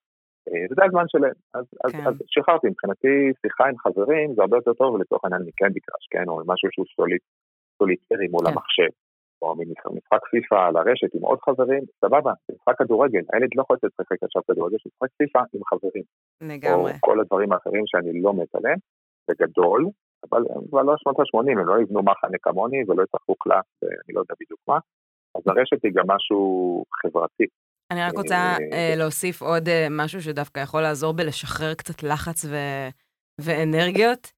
אה, 0.48 0.64
וזה 0.70 0.82
הזמן 0.84 1.04
שלהם. 1.08 1.38
אז, 1.54 1.66
אז, 1.84 1.92
כן. 1.92 2.06
אז 2.06 2.14
שחררתי, 2.26 2.66
מבחינתי 2.72 3.14
שיחה 3.42 3.64
עם 3.68 3.78
חברים 3.84 4.34
זה 4.34 4.42
הרבה 4.42 4.56
יותר 4.56 4.72
טוב 4.72 5.00
לצורך 5.00 5.24
העניין 5.24 5.42
מקנדי 5.48 5.80
קראש, 5.80 6.04
כן, 6.10 6.24
או 6.28 6.34
משהו 6.52 6.68
שהוא 6.72 6.86
סוליט, 6.96 7.22
סוליטרי 7.78 8.28
מול 8.30 8.44
כן. 8.44 8.52
המחשב. 8.52 8.92
או 9.42 9.54
ממשחק 9.58 10.22
פיפא 10.30 10.54
על 10.54 10.76
הרשת 10.76 11.14
עם 11.14 11.22
עוד 11.22 11.38
חברים, 11.40 11.82
סבבה, 12.00 12.32
זה 12.48 12.54
משחק 12.56 12.78
כדורגל, 12.78 13.22
הילד 13.32 13.48
לא 13.56 13.62
יכול 13.62 13.76
לשחק 13.82 14.22
עכשיו 14.22 14.42
כדורגל, 14.48 14.76
זה 14.84 14.90
משחק 14.94 15.16
פיפא 15.16 15.38
עם 15.54 15.64
חברים. 15.64 16.04
לגמרי. 16.40 16.92
או 16.92 16.96
כל 17.00 17.20
הדברים 17.20 17.52
האחרים 17.52 17.84
שאני 17.86 18.22
לא 18.22 18.34
מת 18.34 18.54
עליהם, 18.54 18.78
זה 19.26 19.34
גדול, 19.42 19.88
אבל 20.30 20.42
הם 20.54 20.62
כבר 20.68 20.82
לא 20.82 20.94
שנות 20.98 21.18
ה-80, 21.20 21.50
הם 21.60 21.68
לא 21.68 21.80
יבנו 21.80 22.02
מחנה 22.02 22.38
כמוני 22.42 22.82
ולא 22.88 23.02
יצטרכו 23.02 23.34
קלאס, 23.34 23.64
אני 23.82 24.14
לא 24.14 24.20
יודע 24.20 24.34
בדיוק 24.40 24.60
מה, 24.68 24.78
אז 25.34 25.42
הרשת 25.46 25.84
היא 25.84 25.92
גם 25.94 26.04
משהו 26.06 26.84
חברתי. 27.02 27.46
אני 27.90 28.00
רק 28.02 28.12
רוצה 28.16 28.34
אה, 28.34 28.56
אה, 28.72 28.94
להוסיף 28.96 29.42
עוד 29.42 29.68
אה, 29.68 29.86
משהו 29.90 30.22
שדווקא 30.22 30.60
יכול 30.60 30.82
לעזור 30.82 31.12
בלשחרר 31.12 31.74
קצת 31.74 32.02
לחץ 32.02 32.44
ואנרגיות. 33.40 34.32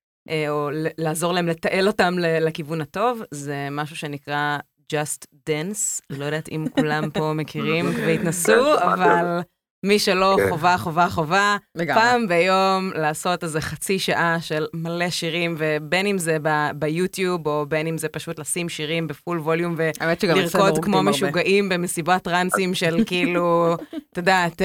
או 0.49 0.69
לעזור 0.99 1.33
להם 1.33 1.47
לתעל 1.47 1.87
אותם 1.87 2.15
לכיוון 2.41 2.81
הטוב, 2.81 3.23
זה 3.31 3.69
משהו 3.71 3.97
שנקרא 3.97 4.59
Just 4.93 5.49
Dance, 5.51 6.01
לא 6.11 6.25
יודעת 6.25 6.49
אם 6.49 6.65
כולם 6.75 7.11
פה 7.11 7.33
מכירים 7.33 7.87
והתנסו, 7.97 8.75
אבל 8.79 9.41
מי 9.85 9.99
שלא 9.99 10.37
כן. 10.39 10.51
חובה, 10.51 10.77
חובה, 10.79 11.09
חובה, 11.09 11.57
פעם 11.95 12.29
ביום 12.29 12.91
לעשות 12.95 13.45
איזה 13.45 13.61
חצי 13.61 13.99
שעה 13.99 14.37
של 14.41 14.67
מלא 14.75 15.11
שירים, 15.11 15.55
ובין 15.59 16.07
אם 16.07 16.19
זה 16.19 16.37
ביוטיוב, 16.75 17.47
או 17.47 17.67
בין 17.69 17.87
אם 17.87 17.99
זה 17.99 18.09
פשוט 18.09 18.39
לשים 18.39 18.69
שירים 18.69 19.07
בפול 19.07 19.39
ווליום 19.39 19.75
ולרקוד 19.77 20.85
כמו 20.85 21.03
משוגעים 21.03 21.69
במסיבת 21.69 22.23
טרנסים 22.23 22.75
של 22.75 22.97
כאילו, 23.07 23.77
את 24.13 24.17
יודעת, 24.17 24.63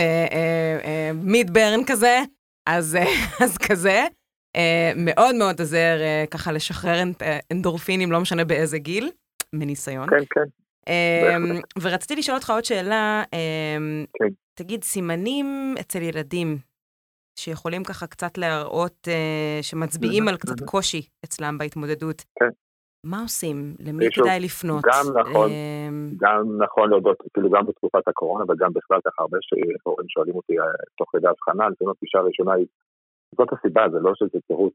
מיד 1.13 1.47
אה, 1.47 1.53
ברן 1.53 1.73
אה, 1.73 1.79
אה, 1.79 1.87
כזה, 1.87 2.19
אז 2.67 3.57
כזה. 3.69 4.05
מאוד 4.95 5.35
מאוד 5.35 5.59
עוזר 5.59 5.97
ככה 6.31 6.51
לשחרר 6.51 7.03
אנדורפינים, 7.51 8.11
לא 8.11 8.19
משנה 8.19 8.45
באיזה 8.45 8.77
גיל. 8.77 9.09
מניסיון. 9.53 10.09
כן, 10.09 10.25
כן. 10.29 10.49
אמ, 10.89 11.61
ורציתי 11.81 12.15
לשאול 12.15 12.37
אותך 12.37 12.49
עוד 12.49 12.65
שאלה, 12.65 13.23
אמ, 13.33 14.05
כן. 14.13 14.29
תגיד, 14.53 14.83
סימנים 14.83 15.75
אצל 15.79 16.01
ילדים 16.01 16.57
שיכולים 17.39 17.83
ככה 17.83 18.07
קצת 18.07 18.37
להראות, 18.37 19.07
אה, 19.07 19.59
שמצביעים 19.61 20.27
על 20.27 20.37
קצת 20.37 20.59
קושי 20.65 21.01
אצלם 21.25 21.57
בהתמודדות. 21.57 22.23
כן. 22.39 22.49
מה 23.03 23.21
עושים? 23.21 23.75
למי 23.79 24.05
כדאי 24.15 24.39
לפנות? 24.39 24.83
גם 24.85 25.19
נכון, 25.19 25.49
אמ, 25.51 26.11
גם 26.17 26.61
נכון 26.63 26.89
להודות, 26.89 27.17
כאילו 27.33 27.49
גם 27.49 27.65
בתקופת 27.65 28.07
הקורונה 28.07 28.43
וגם 28.43 28.73
בכלל 28.73 28.99
ככה 29.05 29.21
הרבה 29.21 29.37
הורים 29.83 30.09
שואלים 30.09 30.35
אותי 30.35 30.59
אה, 30.59 30.65
תוך 30.97 31.09
כדי 31.11 31.27
הבחנה, 31.27 31.69
לפעמים 31.69 31.91
הפגישה 31.91 32.19
הראשונה 32.19 32.53
היא, 32.53 32.65
זאת 33.37 33.47
הסיבה, 33.53 33.89
זה 33.91 33.99
לא 33.99 34.11
שזה 34.15 34.39
תירוץ, 34.47 34.73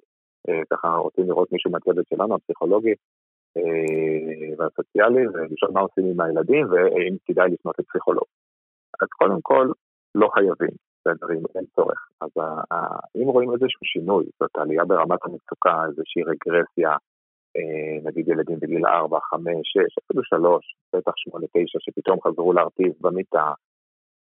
אה, 0.49 0.63
ככה 0.71 0.89
רוצים 0.89 1.25
לראות 1.29 1.53
מישהו 1.53 1.71
מהצוות 1.71 2.07
שלנו, 2.09 2.35
הפסיכולוגי, 2.35 2.95
והסוציאלי 4.59 5.29
ולשאול 5.29 5.71
מה 5.73 5.81
עושים 5.81 6.05
עם 6.11 6.21
הילדים 6.21 6.67
ואם 6.71 7.17
כדאי 7.25 7.51
לפנות 7.51 7.79
לפסיכולוג. 7.79 8.25
אז 9.03 9.09
קודם 9.09 9.40
כל, 9.43 9.69
לא 10.14 10.29
חייבים, 10.35 10.75
בסדר, 10.99 11.27
אם 11.33 11.43
אין 11.55 11.64
צורך. 11.77 12.09
אז 12.21 12.31
אם 13.17 13.29
רואים 13.29 13.53
איזשהו 13.53 13.85
שינוי, 13.85 14.25
זאת 14.40 14.57
עלייה 14.57 14.85
ברמת 14.85 15.21
המצוקה, 15.25 15.85
איזושהי 15.88 16.23
רגרסיה, 16.23 16.90
אה, 17.57 17.97
נגיד 18.05 18.29
ילדים 18.29 18.59
בגיל 18.61 18.87
4, 18.87 19.19
5, 19.21 19.45
6, 19.64 19.99
אפילו 20.05 20.25
3, 20.25 20.77
בטח 20.95 21.12
8, 21.17 21.47
9, 21.47 21.79
שפתאום 21.81 22.19
חזרו 22.21 22.53
להרטיב 22.53 22.93
במיטה, 23.01 23.53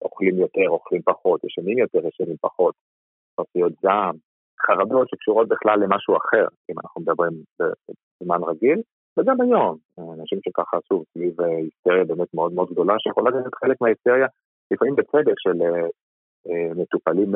אוכלים 0.01 0.37
יותר, 0.37 0.69
אוכלים 0.69 1.01
פחות, 1.01 1.43
ישנים 1.43 1.77
יותר, 1.77 2.07
ישנים 2.07 2.37
פחות, 2.41 2.75
חפיות 3.39 3.73
זעם, 3.81 4.15
חרדות 4.65 5.09
שקשורות 5.09 5.47
בכלל 5.47 5.79
למשהו 5.79 6.17
אחר, 6.17 6.45
אם 6.71 6.75
אנחנו 6.79 7.01
מדברים 7.01 7.31
בזמן 7.59 8.43
רגיל, 8.43 8.81
וגם 9.19 9.41
היום, 9.41 9.77
אנשים 9.97 10.39
שככה, 10.45 10.77
שוב, 10.87 11.03
סביב 11.13 11.41
היסטריה 11.41 12.03
באמת 12.03 12.33
מאוד 12.33 12.53
מאוד 12.53 12.69
גדולה, 12.71 12.93
שיכולה 12.99 13.29
להיות 13.31 13.55
חלק 13.55 13.81
מההיסטריה, 13.81 14.27
לפעמים 14.71 14.95
בצדק, 14.95 15.35
של 15.37 15.57
מטופלים 16.75 17.31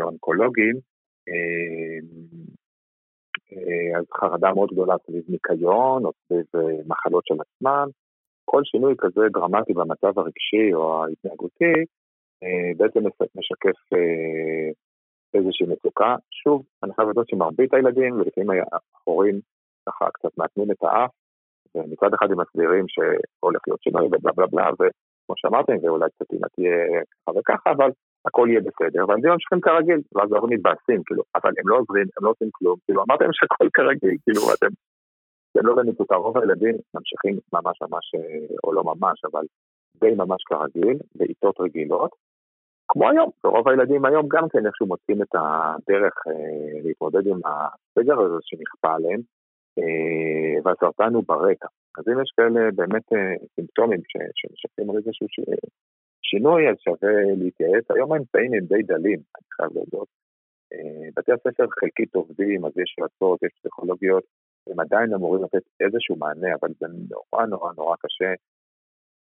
אונקולוגיים, 0.00 0.76
אז 3.98 4.04
חרדה 4.20 4.54
מאוד 4.54 4.68
גדולה 4.72 4.94
סביב 5.06 5.24
ניקיון 5.28 6.04
או 6.04 6.10
סביב 6.26 6.44
מחלות 6.86 7.24
של 7.26 7.34
עצמם. 7.40 7.88
כל 8.44 8.62
שינוי 8.64 8.94
כזה 8.98 9.20
דרמטי 9.32 9.72
במצב 9.72 10.18
הרגשי 10.18 10.74
או 10.74 11.04
ההתנהגותי 11.04 11.74
בעצם 12.76 13.00
משקף 13.36 13.78
איזושהי 15.34 15.66
מצוקה. 15.66 16.16
שוב, 16.30 16.62
אני 16.82 16.94
חייב 16.94 17.08
לדעת 17.08 17.28
שמרבית 17.28 17.74
הילדים, 17.74 18.14
ולפעמים 18.14 18.50
ההורים 19.06 19.40
ככה 19.88 20.04
קצת 20.14 20.38
מעטמים 20.38 20.70
את 20.70 20.82
האף, 20.82 21.10
ומצד 21.74 22.14
אחד 22.14 22.30
הם 22.30 22.40
מסבירים 22.40 22.84
שהולך 22.88 23.60
להיות 23.66 23.82
שינוי 23.82 24.06
ובלה 24.06 24.32
בלה 24.36 24.46
בלה, 24.46 24.70
וכמו 24.72 25.34
שאמרתם, 25.36 25.76
ואולי 25.82 26.10
קצת 26.14 26.32
אימא 26.32 26.46
תהיה 26.54 26.76
ככה 27.26 27.38
וככה, 27.38 27.70
אבל 27.70 27.90
הכל 28.26 28.46
יהיה 28.50 28.60
בסדר, 28.60 29.08
והילדים 29.08 29.32
ממשיכים 29.32 29.60
כרגיל, 29.60 30.00
ואז 30.14 30.32
ההורים 30.32 30.52
מתבאסים, 30.54 31.02
כאילו, 31.06 31.22
אבל 31.34 31.52
הם 31.58 31.68
לא 31.68 31.76
עוזרים, 31.78 32.06
הם 32.16 32.24
לא 32.24 32.30
עושים 32.30 32.48
כלום, 32.52 32.76
כאילו, 32.84 33.02
אמרתם 33.08 33.28
שהכל 33.32 33.68
כרגיל, 33.74 34.16
כאילו, 34.24 34.40
אתם, 34.54 34.72
אתם 35.50 35.66
לא 35.66 35.74
באמת 35.76 36.00
אותה, 36.00 36.14
רוב 36.14 36.38
הילדים 36.38 36.74
ממשיכים 36.94 37.34
ממש 37.52 37.76
ממש, 37.82 38.06
או 38.64 38.72
לא 38.72 38.82
ממש, 38.84 39.24
אבל 39.32 39.44
די 40.00 40.14
ממש 40.14 40.42
כרגיל, 40.48 40.98
בעיתות 41.14 41.60
רגילות, 41.60 42.10
כמו 42.92 43.10
היום, 43.10 43.30
ורוב 43.44 43.68
הילדים 43.68 44.04
היום 44.04 44.26
גם 44.28 44.48
כן 44.48 44.66
איכשהו 44.66 44.86
מוצאים 44.86 45.22
את 45.22 45.34
הדרך 45.34 46.14
אה, 46.28 46.80
להתמודד 46.84 47.26
עם 47.26 47.40
הסגר 47.44 48.20
הזה 48.20 48.38
שנכפה 48.42 48.94
עליהם, 48.94 49.20
אה, 49.20 49.39
והסרטן 50.64 51.14
הוא 51.14 51.24
ברקע. 51.26 51.68
אז 51.98 52.04
אם 52.08 52.22
יש 52.22 52.30
כאלה 52.36 52.70
באמת 52.74 53.12
אה, 53.12 53.46
סימפטומים 53.54 54.00
שמשקפים 54.08 54.96
איזשהו 54.96 55.26
שינוי, 56.22 56.70
אז 56.70 56.76
שווה 56.84 57.12
להתייעץ. 57.38 57.84
היום 57.90 58.12
האמצעים 58.12 58.54
הם 58.54 58.64
די 58.72 58.82
דלים, 58.82 59.20
אני 59.36 59.48
חייב 59.56 59.70
להודות. 59.74 60.08
אה, 60.72 61.08
בתי 61.16 61.32
הספר 61.32 61.66
חלקית 61.80 62.14
עובדים, 62.14 62.64
אז 62.64 62.72
יש 62.82 62.96
רצות, 63.00 63.42
יש 63.42 63.52
פסיכולוגיות, 63.58 64.24
הם 64.66 64.80
עדיין 64.80 65.14
אמורים 65.14 65.44
לתת 65.44 65.62
איזשהו 65.80 66.16
מענה, 66.16 66.48
אבל 66.60 66.68
זה 66.80 66.86
נורא 67.10 67.46
נורא 67.46 67.72
נורא 67.76 67.96
קשה. 67.96 68.32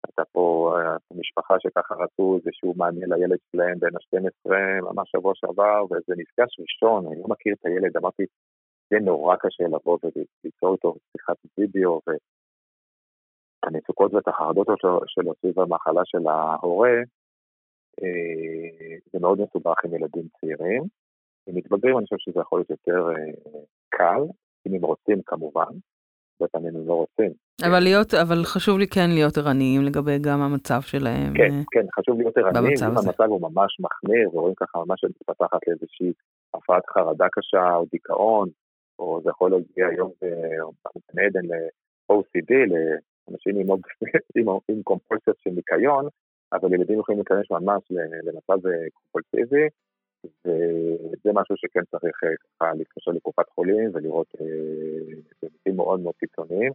הייתה 0.07 0.23
פה 0.31 0.73
אה, 0.75 0.97
משפחה 1.19 1.55
שככה 1.59 1.95
רצו 1.95 2.37
איזשהו 2.37 2.73
מענה 2.77 3.05
לילד 3.15 3.37
שלהם 3.51 3.79
בין 3.79 3.95
ה-12, 3.95 4.51
ממש 4.81 5.11
שבוע 5.11 5.33
שעבר, 5.35 5.83
וזה 5.85 6.13
נפגש 6.17 6.59
ראשון, 6.59 7.07
אני 7.07 7.21
לא 7.21 7.27
מכיר 7.27 7.53
את 7.53 7.65
הילד, 7.65 7.97
אמרתי, 7.97 8.23
זה 8.91 8.97
נורא 8.99 9.35
קשה 9.35 9.63
לבוא 9.63 9.97
וליצור 10.03 10.73
איתו 10.73 10.95
שיחת 11.11 11.35
וידאו, 11.57 12.01
והמצוקות 13.65 14.13
ואת 14.13 14.27
החרדות 14.27 14.67
שלו 15.07 15.33
סביב 15.41 15.59
המחלה 15.59 16.01
של 16.05 16.27
ההורה, 16.27 16.97
אה, 18.03 18.97
זה 19.13 19.19
מאוד 19.19 19.39
מסובך 19.41 19.85
עם 19.85 19.95
ילדים 19.95 20.27
צעירים. 20.39 20.83
עם 21.47 21.55
מתבגרים 21.55 21.97
אני 21.97 22.05
חושב 22.05 22.15
שזה 22.19 22.39
יכול 22.39 22.59
להיות 22.59 22.69
יותר 22.69 23.09
אה, 23.09 23.59
קל, 23.89 24.21
אם 24.67 24.73
הם 24.75 24.81
רוצים 24.81 25.21
כמובן, 25.25 25.71
הרבה 26.41 26.49
פעמים 26.51 26.75
הם 26.75 26.87
לא 26.87 26.93
רוצים. 26.93 27.31
אבל 27.67 27.79
להיות, 27.79 28.13
אבל 28.13 28.43
חשוב 28.43 28.79
לי 28.79 28.87
כן 28.87 29.09
להיות 29.09 29.37
ערניים 29.37 29.81
לגבי 29.81 30.19
גם 30.19 30.41
המצב 30.41 30.81
שלהם. 30.81 31.33
כן, 31.33 31.53
אה, 31.53 31.63
כן, 31.71 31.85
חשוב 31.99 32.17
להיות 32.17 32.37
ערניים, 32.37 32.75
אם 32.87 32.97
המצב 32.97 33.23
הוא 33.23 33.41
ממש 33.41 33.77
מחמיר, 33.79 34.35
ורואים 34.35 34.55
ככה 34.55 34.79
ממש 34.85 35.01
שמתפתחת 35.01 35.59
לאיזושהי 35.67 36.11
הפרעת 36.53 36.83
חרדה 36.89 37.27
קשה 37.31 37.75
או 37.75 37.85
דיכאון, 37.91 38.49
או 39.01 39.21
זה 39.23 39.29
יכול 39.29 39.51
להגיע 39.51 39.87
היום 39.87 40.11
בגן 40.21 41.23
עדן 41.25 41.45
ל-OCD, 41.45 42.53
לאנשים 42.53 43.55
עם, 43.55 43.67
עם, 44.37 44.49
עם 44.67 44.83
קומפולסיות 44.83 45.37
של 45.39 45.49
ניקיון, 45.49 46.07
אבל 46.53 46.73
ילדים 46.73 46.99
יכולים 46.99 47.19
להיכנס 47.19 47.51
ממש 47.51 47.83
למצב 48.23 48.69
קומפולסיבי, 48.93 49.67
וזה 50.25 51.29
משהו 51.33 51.57
שכן 51.57 51.81
צריך 51.91 52.15
ככה 52.59 52.71
להתקשר 52.77 53.11
לקופת 53.11 53.49
חולים 53.49 53.89
ולראות 53.93 54.27
במקרים 55.41 55.75
מאוד 55.75 55.99
מאוד 55.99 56.13
קיצוניים 56.19 56.71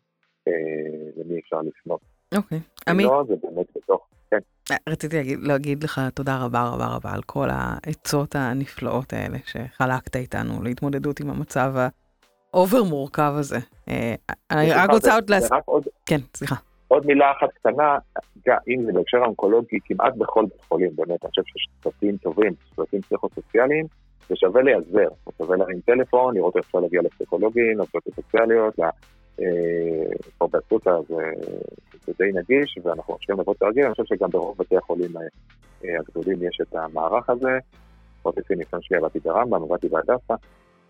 למי 1.17 1.41
אפשר 1.41 1.61
לפנות. 1.63 2.01
אוקיי. 2.37 2.59
עמית? 2.89 3.05
לא, 3.05 3.25
זה 3.29 3.35
באמת 3.43 3.67
בתוך, 3.77 4.09
כן. 4.31 4.39
רציתי 4.89 5.17
להגיד, 5.17 5.39
להגיד 5.43 5.85
לך 5.85 6.01
תודה 6.15 6.45
רבה 6.45 6.71
רבה 6.75 6.87
רבה 6.97 7.13
על 7.15 7.23
כל 7.23 7.49
העצות 7.51 8.35
הנפלאות 8.35 9.13
האלה 9.13 9.39
שחלקת 9.47 10.17
איתנו 10.17 10.63
להתמודדות 10.63 11.21
עם 11.21 11.31
המצב 11.31 11.75
ה 12.57 12.62
over 12.62 12.83
מורכב 12.83 13.33
הזה. 13.37 13.59
אני 14.51 14.73
רק 14.73 14.91
רוצה 14.91 15.15
עוד 15.15 15.31
להס... 15.31 15.51
כן, 16.07 16.19
סליחה. 16.35 16.55
עוד 16.89 17.07
מילה 17.07 17.33
אחת 17.33 17.49
קטנה, 17.53 17.99
אם 18.69 18.85
זה 18.87 18.93
בהקשר 18.93 19.19
האונקולוגי, 19.19 19.79
כמעט 19.85 20.15
בכל 20.17 20.45
בית 20.45 20.61
חולים, 20.69 20.91
באמת, 20.97 21.25
אני 21.25 21.31
חושב 21.31 21.43
שיש 21.47 21.69
צוותים 21.83 22.17
טובים, 22.17 22.53
צוותים 22.75 23.01
פסיכוסוציאליים, 23.01 23.87
זה 24.29 24.37
שווה 24.37 24.63
להיעזר, 24.63 25.09
זה 25.27 25.33
שווה 25.39 25.57
להרים 25.57 25.81
טלפון, 25.81 26.35
לראות 26.35 26.57
איך 26.57 26.65
אפשר 26.67 26.79
להגיע 26.79 27.03
לפסיכולוגים, 27.03 27.77
לעובדות 27.77 28.03
סוציאליות, 28.15 28.79
אה, 29.41 29.47
פה 30.39 30.49
באסותא 30.53 30.91
זה 32.07 32.13
די 32.19 32.31
נגיש, 32.35 32.79
ואנחנו 32.85 33.15
ממשיכים 33.15 33.37
לעבוד 33.37 33.57
כרגיל, 33.57 33.85
אני 33.85 33.95
חושב 33.95 34.17
שגם 34.17 34.31
ברוב 34.31 34.57
בתי 34.59 34.77
החולים 34.77 35.17
אה, 35.17 35.91
הגדולים 36.01 36.49
יש 36.49 36.59
את 36.63 36.75
המערך 36.75 37.31
הזה, 37.31 37.59
לפחות 38.19 38.37
לפי 38.37 38.55
ניסיון 38.55 38.83
שלי 38.83 38.97
עבדתי 38.97 39.19
ברמב"ם, 39.19 39.63
עבדתי 39.63 39.89
בהדסה, 39.89 40.35
אה, 40.35 40.37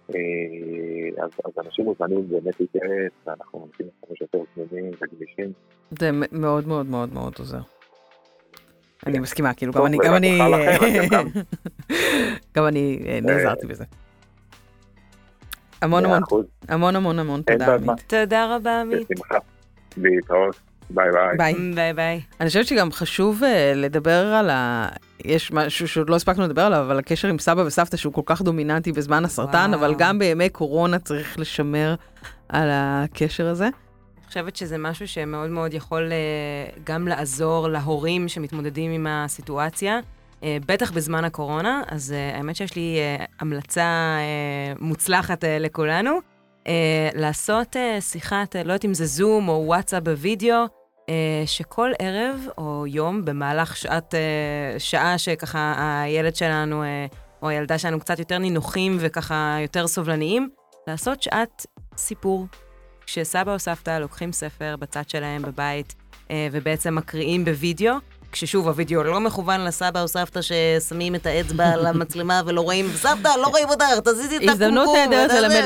אז, 0.09 1.31
אז 1.45 1.67
אנשים 1.67 1.85
מוזמנים 1.85 2.29
באמת 2.29 2.61
להתייעץ, 2.61 3.13
ואנחנו 3.27 3.67
מנסים 3.67 3.87
לחמש 4.03 4.21
יותר 4.21 4.39
זמינים 4.57 4.93
וגמישים. 5.03 5.53
זה 6.01 6.11
מאוד 6.33 6.69
מאוד 6.69 6.87
מאוד 6.87 7.15
מאוד 7.15 7.35
עוזר. 7.39 7.61
אני 9.07 9.19
מסכימה, 9.19 9.55
כאילו, 9.55 9.73
גם 9.73 9.87
אני, 9.87 9.99
גם 10.05 10.15
אני, 10.15 10.39
גם 12.57 12.67
אני 12.67 12.99
נעזרתי 13.23 13.67
בזה. 13.67 13.85
המון 15.83 16.05
המון, 16.05 16.23
המון 16.69 16.97
המון 16.97 17.19
המון 17.19 17.43
תודה 17.43 17.75
עמית. 17.75 17.91
תודה 18.07 18.57
רבה 18.57 18.81
עמית. 18.81 19.09
בשמחה, 19.11 19.39
להתראות. 19.97 20.61
ביי 20.91 21.09
ביי. 21.13 21.37
ביי. 21.37 21.75
ביי 21.75 21.93
ביי. 21.93 22.21
אני 22.41 22.49
חושבת 22.49 22.67
שגם 22.67 22.93
חשוב 22.93 23.43
אה, 23.43 23.47
לדבר 23.77 24.27
על 24.27 24.51
ה... 24.51 24.89
יש 25.25 25.53
משהו 25.53 25.89
שעוד 25.89 26.11
לא 26.11 26.17
הספקנו 26.17 26.45
לדבר 26.45 26.63
עליו, 26.63 26.81
אבל 26.81 26.99
הקשר 26.99 27.29
עם 27.29 27.39
סבא 27.39 27.61
וסבתא 27.61 27.97
שהוא 27.97 28.13
כל 28.13 28.23
כך 28.27 28.43
דומיננטי 28.43 28.93
בזמן 28.93 29.25
הסרטן, 29.25 29.71
וואו. 29.75 29.81
אבל 29.81 29.95
גם 29.99 30.19
בימי 30.19 30.49
קורונה 30.49 30.99
צריך 30.99 31.39
לשמר 31.39 31.95
על 32.49 32.69
הקשר 32.73 33.47
הזה. 33.47 33.65
אני 33.65 34.29
חושבת 34.29 34.57
שזה 34.57 34.79
משהו 34.79 35.09
שמאוד 35.09 35.51
מאוד 35.51 35.75
יכול 35.75 36.11
uh, 36.11 36.81
גם 36.85 37.09
לעזור 37.09 37.69
להורים 37.69 38.29
שמתמודדים 38.29 38.91
עם 38.91 39.07
הסיטואציה. 39.11 39.99
uh, 40.41 40.45
בטח 40.67 40.91
בזמן 40.91 41.25
הקורונה, 41.25 41.83
אז 41.89 42.15
uh, 42.15 42.37
האמת 42.37 42.57
שיש 42.57 42.77
לי 42.77 42.99
uh, 43.19 43.25
המלצה 43.41 44.17
uh, 44.77 44.83
מוצלחת 44.85 45.45
uh, 45.45 45.47
לכולנו. 45.61 46.36
Uh, 46.67 46.69
לעשות 47.15 47.77
uh, 47.77 48.01
שיחת, 48.01 48.57
uh, 48.57 48.59
לא 48.59 48.73
יודעת 48.73 48.85
אם 48.85 48.95
זה 48.95 49.07
זום 49.07 49.49
או 49.49 49.63
וואטסאפ 49.67 50.03
בווידאו, 50.03 50.65
uh, 50.65 51.09
שכל 51.47 51.91
ערב 51.99 52.47
או 52.59 52.85
יום 52.87 53.25
במהלך 53.25 53.77
שעת, 53.77 54.15
uh, 54.15 54.79
שעה 54.79 55.19
שככה 55.19 55.75
הילד 56.03 56.37
שלנו 56.37 56.83
uh, 56.83 56.87
או 57.43 57.49
הילדה 57.49 57.79
שלנו 57.79 58.01
קצת 58.01 58.19
יותר 58.19 58.39
נינוחים 58.39 58.97
וככה 59.01 59.59
יותר 59.63 59.87
סובלניים, 59.87 60.49
לעשות 60.87 61.23
שעת 61.23 61.67
סיפור. 61.97 62.47
כשסבא 63.07 63.53
או 63.53 63.59
סבתא 63.59 63.99
לוקחים 63.99 64.33
ספר 64.33 64.77
בצד 64.79 65.09
שלהם 65.09 65.43
בבית 65.43 65.95
uh, 66.29 66.31
ובעצם 66.53 66.95
מקריאים 66.95 67.45
בווידאו, 67.45 67.95
כששוב 68.37 68.69
הווידאו 68.69 69.03
לא 69.03 69.21
מכוון 69.21 69.65
לסבא 69.65 70.03
או 70.03 70.09
סבתא 70.09 70.41
ששמים 70.43 71.15
את 71.15 71.27
האצבע 71.27 71.69
על 71.69 71.87
המצלמה 71.87 72.43
ולא 72.47 72.61
רואים, 72.61 72.89
סבתא, 72.95 73.29
לא 73.43 73.47
רואים 73.47 73.69
אותך, 73.69 73.85
תזיזי 74.05 74.37
את 74.37 74.43
הקומקום. 74.43 74.49
הזדמנות 74.49 74.89
נהדרת 74.97 75.31
ללמד. 75.31 75.65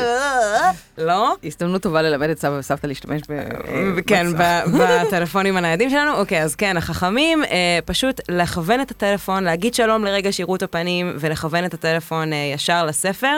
לא? 0.98 1.34
הזדמנות 1.44 1.82
טובה 1.82 2.02
ללמד 2.02 2.28
את 2.28 2.38
סבא 2.38 2.52
וסבתא 2.58 2.86
להשתמש 2.86 3.22
ב... 3.28 4.00
כן, 4.06 4.26
בטלפונים 4.78 5.56
הניידים 5.56 5.90
שלנו. 5.90 6.14
אוקיי, 6.14 6.42
אז 6.42 6.54
כן, 6.54 6.76
החכמים, 6.76 7.42
פשוט 7.84 8.20
לכוון 8.28 8.80
את 8.80 8.90
הטלפון, 8.90 9.44
להגיד 9.44 9.74
שלום 9.74 10.04
לרגע 10.04 10.32
שיראו 10.32 10.56
את 10.56 10.62
הפנים, 10.62 11.16
ולכוון 11.20 11.64
את 11.64 11.74
הטלפון 11.74 12.30
ישר 12.54 12.86
לספר. 12.86 13.36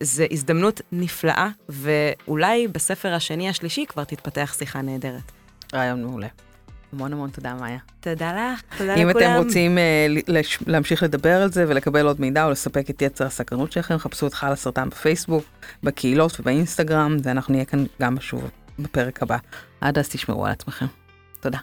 זו 0.00 0.24
הזדמנות 0.30 0.80
נפלאה, 0.92 1.48
ואולי 1.68 2.68
בספר 2.68 3.14
השני, 3.14 3.48
השלישי, 3.48 3.84
כבר 3.88 4.04
תתפתח 4.04 4.54
שיחה 4.58 4.82
נהדרת. 4.82 5.32
רעיון 5.74 6.02
מעולה. 6.04 6.28
המון 6.92 7.12
המון 7.12 7.30
תודה, 7.30 7.54
מאיה. 7.54 7.78
תודה 8.00 8.32
לך, 8.32 8.62
תודה 8.78 8.94
אם 8.94 9.08
לכולם. 9.08 9.26
אם 9.26 9.36
אתם 9.36 9.44
רוצים 9.46 9.78
uh, 9.78 10.32
להמשיך 10.66 11.02
לדבר 11.02 11.42
על 11.42 11.52
זה 11.52 11.64
ולקבל 11.68 12.06
עוד 12.06 12.20
מידע 12.20 12.44
או 12.44 12.50
לספק 12.50 12.90
את 12.90 13.02
יצר 13.02 13.26
הסקרנות 13.26 13.72
שלכם, 13.72 13.98
חפשו 13.98 14.26
את 14.26 14.34
חל 14.34 14.52
הסרטן 14.52 14.88
בפייסבוק, 14.88 15.44
בקהילות 15.82 16.40
ובאינסטגרם, 16.40 17.16
ואנחנו 17.22 17.52
נהיה 17.52 17.64
כאן 17.64 17.84
גם 18.02 18.20
שוב 18.20 18.50
בפרק 18.78 19.22
הבא. 19.22 19.36
עד 19.80 19.98
אז 19.98 20.08
תשמרו 20.08 20.46
על 20.46 20.52
עצמכם. 20.52 20.86
תודה. 21.40 21.58